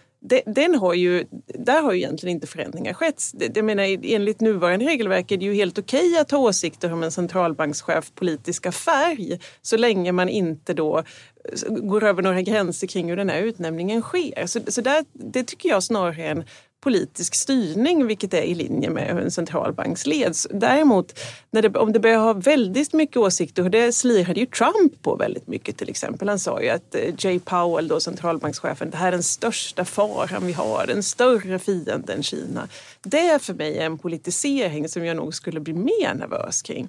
den 0.47 0.75
har 0.75 0.95
ju, 0.95 1.25
där 1.47 1.83
har 1.83 1.93
ju 1.93 1.99
egentligen 1.99 2.37
inte 2.37 2.47
förändringar 2.47 2.93
skett. 2.93 3.23
Jag 3.55 3.65
menar, 3.65 3.83
enligt 4.05 4.41
nuvarande 4.41 4.87
regelverk 4.87 5.31
är 5.31 5.37
det 5.37 5.45
ju 5.45 5.55
helt 5.55 5.79
okej 5.79 6.19
att 6.19 6.31
ha 6.31 6.39
åsikter 6.39 6.93
om 6.93 7.03
en 7.03 7.13
centralbankschef 7.13 8.13
politiska 8.15 8.73
färg 8.73 9.41
så 9.63 9.77
länge 9.77 10.13
man 10.13 10.29
inte 10.29 10.75
då 10.75 10.99
eh, 10.99 11.73
går 11.73 12.05
över 12.05 12.23
några 12.23 12.43
gränser 12.43 12.87
kring 12.87 13.09
hur 13.09 13.17
den 13.17 13.29
här 13.29 13.43
utnämningen 13.43 14.03
sker. 14.03 14.47
Så, 14.47 14.61
så 14.69 14.81
där, 14.81 15.05
det 15.13 15.45
tycker 15.45 15.69
jag 15.69 15.83
snarare 15.83 16.23
är 16.23 16.31
en 16.31 16.45
politisk 16.83 17.35
styrning, 17.35 18.07
vilket 18.07 18.35
är 18.35 18.43
i 18.43 18.55
linje 18.55 18.91
med 18.91 19.09
hur 19.09 19.21
en 19.21 19.31
centralbank 19.31 20.07
leds. 20.07 20.47
Däremot, 20.51 21.19
när 21.51 21.63
det, 21.63 21.79
om 21.79 21.93
det 21.93 22.01
börjar 22.01 22.19
ha 22.19 22.33
väldigt 22.33 22.93
mycket 22.93 23.17
åsikter, 23.17 23.63
och 23.63 23.71
det 23.71 23.93
slirade 23.93 24.41
ju 24.41 24.47
Trump 24.47 25.03
på 25.03 25.17
väldigt 25.17 25.49
mycket 25.49 25.77
till 25.77 25.91
exempel. 25.91 26.29
Han 26.29 26.39
sa 26.39 26.63
ju 26.63 26.69
att 26.69 26.95
eh, 26.95 27.15
Jay 27.19 27.39
Powell, 27.39 27.89
då 27.89 28.01
centralbankschefen, 28.01 28.91
det 28.91 28.97
här 28.97 29.09
är 29.09 29.13
den 29.13 29.23
största 29.23 29.85
faran 29.85 30.47
vi 30.47 30.53
har, 30.53 30.87
den 30.87 31.03
större 31.03 31.59
fienden 31.59 32.17
än 32.17 32.23
Kina. 32.23 32.69
Det 33.03 33.21
är 33.21 33.39
för 33.39 33.55
mig 33.55 33.79
en 33.79 33.99
politisering 33.99 34.89
som 34.89 35.05
jag 35.05 35.17
nog 35.17 35.35
skulle 35.35 35.61
bli 35.61 35.73
mer 35.75 36.15
nervös 36.15 36.63
kring. 36.63 36.89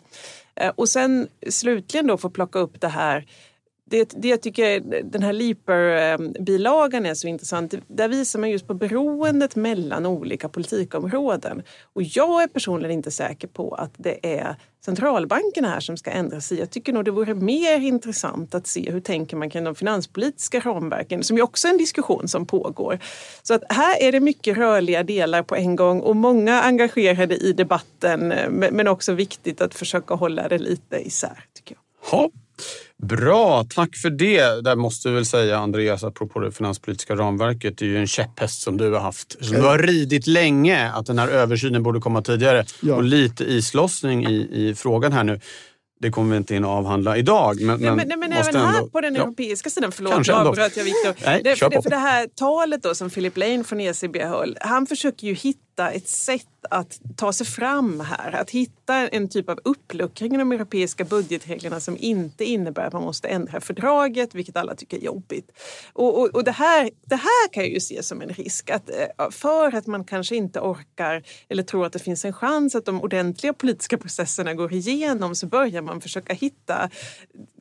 Eh, 0.56 0.72
och 0.76 0.90
sen 0.90 1.28
slutligen 1.50 2.08
då 2.08 2.18
få 2.18 2.30
plocka 2.30 2.60
upp 2.60 2.82
det 2.82 2.88
här 2.88 3.26
det, 3.86 4.14
det 4.18 4.28
jag 4.28 4.42
tycker 4.42 4.80
den 5.04 5.24
här 5.24 5.34
Leaper-bilagan 5.34 7.06
är 7.06 7.14
så 7.14 7.28
intressant. 7.28 7.74
Där 7.88 8.08
visar 8.08 8.40
man 8.40 8.50
just 8.50 8.68
på 8.68 8.74
beroendet 8.74 9.56
mellan 9.56 10.06
olika 10.06 10.50
politikområden. 10.50 11.64
Och 11.94 12.04
jag 12.04 12.44
är 12.44 12.48
personligen 12.48 12.92
inte 12.92 13.12
säker 13.12 13.48
på 13.48 13.76
att 13.76 13.92
det 13.98 14.38
är 14.38 14.56
centralbankerna 14.86 15.68
här 15.68 15.80
som 15.80 15.98
ska 15.98 16.12
ändra 16.12 16.42
sig. 16.42 16.60
Jag 16.60 16.70
tycker 16.70 16.94
nog 16.94 17.06
det 17.06 17.12
vore 17.12 17.34
mer 17.34 17.80
intressant 17.80 18.56
att 18.56 18.68
se 18.68 18.92
hur 18.92 19.00
tänker 19.00 19.38
man 19.38 19.50
kring 19.50 19.64
de 19.64 19.76
finanspolitiska 19.76 20.60
ramverken 20.60 21.24
som 21.24 21.38
ju 21.38 21.44
också 21.44 21.68
är 21.68 21.72
en 21.72 21.78
diskussion 21.78 22.28
som 22.28 22.46
pågår. 22.46 23.00
Så 23.44 23.54
att 23.54 23.64
här 23.70 24.04
är 24.04 24.12
det 24.12 24.20
mycket 24.20 24.58
rörliga 24.58 25.04
delar 25.04 25.44
på 25.44 25.56
en 25.56 25.76
gång 25.76 26.00
och 26.00 26.16
många 26.16 26.62
engagerade 26.62 27.36
i 27.36 27.54
debatten 27.54 28.32
eh, 28.32 28.50
men 28.50 28.88
också 28.88 29.14
viktigt 29.14 29.62
att 29.62 29.76
försöka 29.76 30.14
hålla 30.14 30.48
det 30.48 30.58
lite 30.58 31.08
isär 31.08 31.46
tycker 31.54 31.76
jag. 31.76 32.12
Ha. 32.12 32.30
Bra, 33.04 33.66
tack 33.70 33.96
för 33.96 34.10
det. 34.10 34.64
Där 34.64 34.76
måste 34.76 35.10
vi 35.10 35.16
väl 35.16 35.26
säga 35.26 35.58
Andreas, 35.58 36.04
apropå 36.04 36.40
det 36.40 36.52
finanspolitiska 36.52 37.16
ramverket, 37.16 37.78
det 37.78 37.86
är 37.86 37.90
ju 37.90 37.98
en 37.98 38.08
käpphäst 38.08 38.62
som 38.62 38.78
du 38.78 38.92
har 38.92 39.00
haft. 39.00 39.46
Som 39.46 39.56
du 39.56 39.62
har 39.62 39.78
ridit 39.78 40.28
länge, 40.28 40.92
att 40.92 41.06
den 41.06 41.20
här 41.20 41.28
översynen 41.28 41.84
borde 41.84 42.00
komma 42.00 42.22
tidigare. 42.22 42.66
Ja. 42.82 42.96
Och 42.96 43.04
lite 43.04 43.44
islossning 43.44 44.26
i, 44.26 44.50
i 44.52 44.76
frågan 44.76 45.12
här 45.12 45.24
nu. 45.24 45.40
Det 46.00 46.10
kommer 46.10 46.32
vi 46.32 46.38
inte 46.38 46.56
in 46.56 46.64
att 46.64 46.70
avhandla 46.70 47.18
idag. 47.18 47.62
Men, 47.62 47.82
nej, 47.82 47.92
men, 47.92 48.08
nej, 48.08 48.18
men 48.18 48.32
även 48.32 48.56
här 48.56 48.88
på 48.88 49.02
den 49.02 49.16
europeiska 49.16 49.70
sidan, 49.70 49.92
förlåt 49.92 50.28
nu 50.28 50.34
avbröt 50.34 50.78
jag 50.78 50.84
Viktor. 50.84 51.16
Nej, 51.26 51.42
det, 51.44 51.56
för, 51.56 51.70
det, 51.70 51.82
för 51.82 51.90
det 51.90 51.96
här 51.96 52.28
talet 52.36 52.84
då 52.84 52.96
som 52.96 53.10
Philip 53.10 53.38
Lane 53.38 53.64
från 53.64 53.80
ECB 53.82 54.24
höll, 54.24 54.58
han 54.62 54.88
försöker 54.88 55.28
ju 55.28 55.34
hitta 55.34 55.63
hitta 55.74 55.92
ett 55.92 56.08
sätt 56.08 56.48
att 56.70 57.00
ta 57.16 57.34
sig 57.34 57.46
fram 57.46 58.00
här. 58.00 58.32
Att 58.32 58.50
hitta 58.50 59.10
en 59.10 59.30
typ 59.30 59.50
av 59.50 59.60
uppluckring 59.64 60.36
i 60.36 60.38
de 60.38 60.52
europeiska 60.52 61.04
budgetreglerna 61.04 61.80
som 61.80 61.98
inte 62.00 62.46
innebär 62.46 62.88
att 62.88 62.94
man 62.94 63.04
måste 63.04 63.28
ändra 63.28 63.62
fördraget, 63.62 64.36
vilket 64.36 64.58
alla 64.58 64.76
tycker 64.76 64.98
är 64.98 65.02
jobbigt. 65.02 65.52
Och, 65.94 66.20
och, 66.20 66.36
och 66.36 66.44
det, 66.44 66.52
här, 66.52 66.90
det 67.06 67.16
här 67.16 67.54
kan 67.54 67.64
jag 67.64 67.72
ju 67.72 67.80
se 67.80 68.04
som 68.04 68.22
en 68.22 68.30
risk. 68.30 68.70
Att 68.70 68.90
eh, 68.90 69.30
för 69.32 69.76
att 69.76 69.88
man 69.88 70.04
kanske 70.04 70.36
inte 70.36 70.60
orkar 70.60 71.24
eller 71.50 71.64
tror 71.64 71.86
att 71.86 71.94
det 71.94 72.00
finns 72.00 72.26
en 72.26 72.34
chans 72.34 72.76
att 72.76 72.86
de 72.86 73.02
ordentliga 73.02 73.54
politiska 73.54 73.98
processerna 73.98 74.54
går 74.54 74.74
igenom 74.74 75.36
så 75.36 75.48
börjar 75.48 75.82
man 75.82 76.02
försöka 76.02 76.34
hitta 76.34 76.90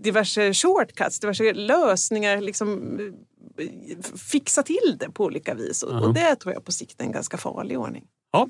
diverse 0.02 0.54
shortcuts, 0.54 1.20
diverse 1.20 1.52
lösningar, 1.52 2.40
liksom 2.40 2.98
fixa 4.16 4.62
till 4.62 4.96
det 4.98 5.10
på 5.10 5.24
olika 5.24 5.54
vis. 5.54 5.82
Och, 5.82 6.02
och 6.02 6.14
det 6.14 6.36
tror 6.36 6.54
jag 6.54 6.64
på 6.64 6.72
sikt 6.72 7.00
är 7.00 7.04
en 7.04 7.12
ganska 7.12 7.36
farlig 7.36 7.78
ordning. 7.78 8.04
Ja, 8.32 8.48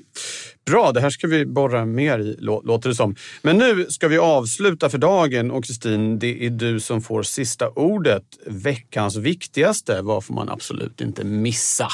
Bra, 0.65 0.91
det 0.91 1.01
här 1.01 1.09
ska 1.09 1.27
vi 1.27 1.45
borra 1.45 1.85
mer 1.85 2.19
i, 2.19 2.35
låter 2.39 2.89
det 2.89 2.95
som. 2.95 3.15
Men 3.41 3.57
nu 3.57 3.85
ska 3.89 4.07
vi 4.07 4.17
avsluta 4.17 4.89
för 4.89 4.97
dagen 4.97 5.51
och 5.51 5.65
Kristin, 5.65 6.19
det 6.19 6.45
är 6.45 6.49
du 6.49 6.79
som 6.79 7.01
får 7.01 7.23
sista 7.23 7.69
ordet. 7.69 8.23
Veckans 8.45 9.15
viktigaste, 9.15 10.01
vad 10.01 10.25
får 10.25 10.33
man 10.33 10.49
absolut 10.49 11.01
inte 11.01 11.23
missa? 11.23 11.87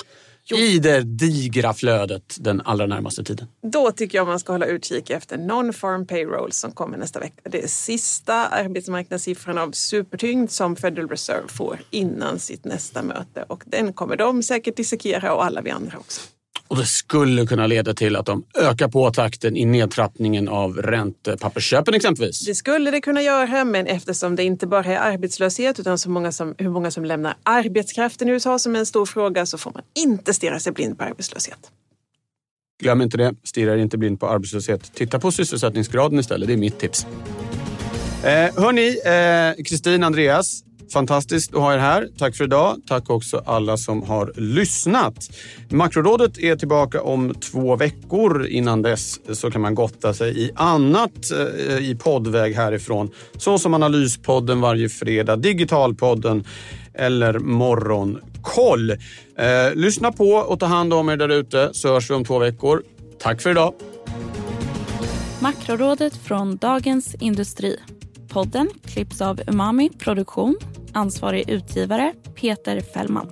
I 0.57 0.79
det 0.79 1.01
digra 1.01 1.73
flödet 1.73 2.37
den 2.39 2.61
allra 2.61 2.85
närmaste 2.85 3.23
tiden? 3.23 3.47
Då 3.61 3.91
tycker 3.91 4.17
jag 4.17 4.27
man 4.27 4.39
ska 4.39 4.51
hålla 4.51 4.65
utkik 4.65 5.09
efter 5.09 5.37
non-farm 5.37 6.05
payroll 6.05 6.51
som 6.51 6.71
kommer 6.71 6.97
nästa 6.97 7.19
vecka. 7.19 7.41
Det 7.49 7.63
är 7.63 7.67
sista 7.67 8.47
arbetsmarknadssiffran 8.47 9.57
av 9.57 9.71
supertyngd 9.71 10.51
som 10.51 10.75
Federal 10.75 11.09
Reserve 11.09 11.47
får 11.47 11.79
innan 11.89 12.39
sitt 12.39 12.65
nästa 12.65 13.03
möte 13.03 13.43
och 13.47 13.63
den 13.65 13.93
kommer 13.93 14.15
de 14.15 14.43
säkert 14.43 14.77
dissekera 14.77 15.33
och 15.33 15.45
alla 15.45 15.61
vi 15.61 15.69
andra 15.69 15.97
också. 15.97 16.21
Och 16.69 16.77
det 16.77 16.85
skulle 16.85 17.45
kunna 17.45 17.67
leda 17.67 17.93
till 17.93 18.15
att 18.15 18.25
de 18.25 18.43
ökar 18.57 18.87
på 18.87 19.11
takten 19.11 19.57
i 19.57 19.65
nedtrappningen 19.65 20.49
av 20.49 20.77
räntepappersköpen 20.77 21.93
exempelvis. 21.93 22.45
Det 22.45 22.55
skulle 22.55 22.91
det 22.91 23.01
kunna 23.01 23.21
göra, 23.21 23.63
men 23.65 23.87
eftersom 23.87 24.35
det 24.35 24.43
inte 24.43 24.67
bara 24.67 24.85
är 24.85 24.97
arbetslöshet 24.97 25.79
utan 25.79 25.97
så 25.97 26.09
många 26.09 26.31
som, 26.31 26.55
hur 26.57 26.69
många 26.69 26.91
som 26.91 27.05
lämnar 27.05 27.35
arbetskraften 27.43 28.29
i 28.29 28.31
USA 28.31 28.59
som 28.59 28.75
är 28.75 28.79
en 28.79 28.85
stor 28.85 29.05
fråga 29.05 29.45
så 29.45 29.57
får 29.57 29.71
man 29.71 29.83
inte 29.99 30.33
stirra 30.33 30.59
sig 30.59 30.73
blind 30.73 30.97
på 30.97 31.03
arbetslöshet. 31.03 31.71
Glöm 32.81 33.01
inte 33.01 33.17
det. 33.17 33.35
Stirra 33.43 33.77
inte 33.77 33.97
blind 33.97 34.19
på 34.19 34.27
arbetslöshet. 34.27 34.93
Titta 34.93 35.19
på 35.19 35.31
sysselsättningsgraden 35.31 36.19
istället. 36.19 36.47
Det 36.47 36.53
är 36.53 36.57
mitt 36.57 36.79
tips. 36.79 37.05
Eh, 38.23 38.29
hörni, 38.63 38.95
Kristin, 39.63 40.03
eh, 40.03 40.07
Andreas, 40.07 40.63
Fantastiskt 40.93 41.53
att 41.53 41.61
ha 41.61 41.73
er 41.73 41.77
här. 41.77 42.07
Tack 42.17 42.35
för 42.35 42.43
idag. 42.43 42.77
Tack 42.87 43.09
också 43.09 43.43
alla 43.45 43.77
som 43.77 44.03
har 44.03 44.33
lyssnat. 44.35 45.29
Makrorådet 45.69 46.37
är 46.37 46.55
tillbaka 46.55 47.01
om 47.01 47.33
två 47.33 47.75
veckor. 47.75 48.47
Innan 48.47 48.81
dess 48.81 49.19
så 49.37 49.51
kan 49.51 49.61
man 49.61 49.75
gotta 49.75 50.13
sig 50.13 50.39
i 50.43 50.51
annat 50.55 51.31
eh, 51.31 51.89
i 51.89 51.95
poddväg 51.95 52.55
härifrån. 52.55 53.11
Så 53.37 53.57
som 53.57 53.73
Analyspodden 53.73 54.61
varje 54.61 54.89
fredag, 54.89 55.35
Digitalpodden 55.35 56.43
eller 56.93 57.39
Morgonkoll. 57.39 58.91
Eh, 58.91 59.75
lyssna 59.75 60.11
på 60.11 60.31
och 60.31 60.59
ta 60.59 60.65
hand 60.65 60.93
om 60.93 61.09
er 61.09 61.17
där 61.17 61.29
ute 61.29 61.69
så 61.73 61.93
hörs 61.93 62.09
vi 62.09 62.13
om 62.13 62.25
två 62.25 62.39
veckor. 62.39 62.83
Tack 63.19 63.41
för 63.41 63.49
idag. 63.49 63.73
Makrorådet 65.41 66.15
från 66.15 66.57
Dagens 66.57 67.15
Industri. 67.19 67.77
Podden 68.29 68.69
klipps 68.85 69.21
av 69.21 69.41
Umami 69.47 69.89
Produktion 69.89 70.57
Ansvarig 70.93 71.49
utgivare 71.49 72.13
Peter 72.35 72.81
Fällman. 72.81 73.31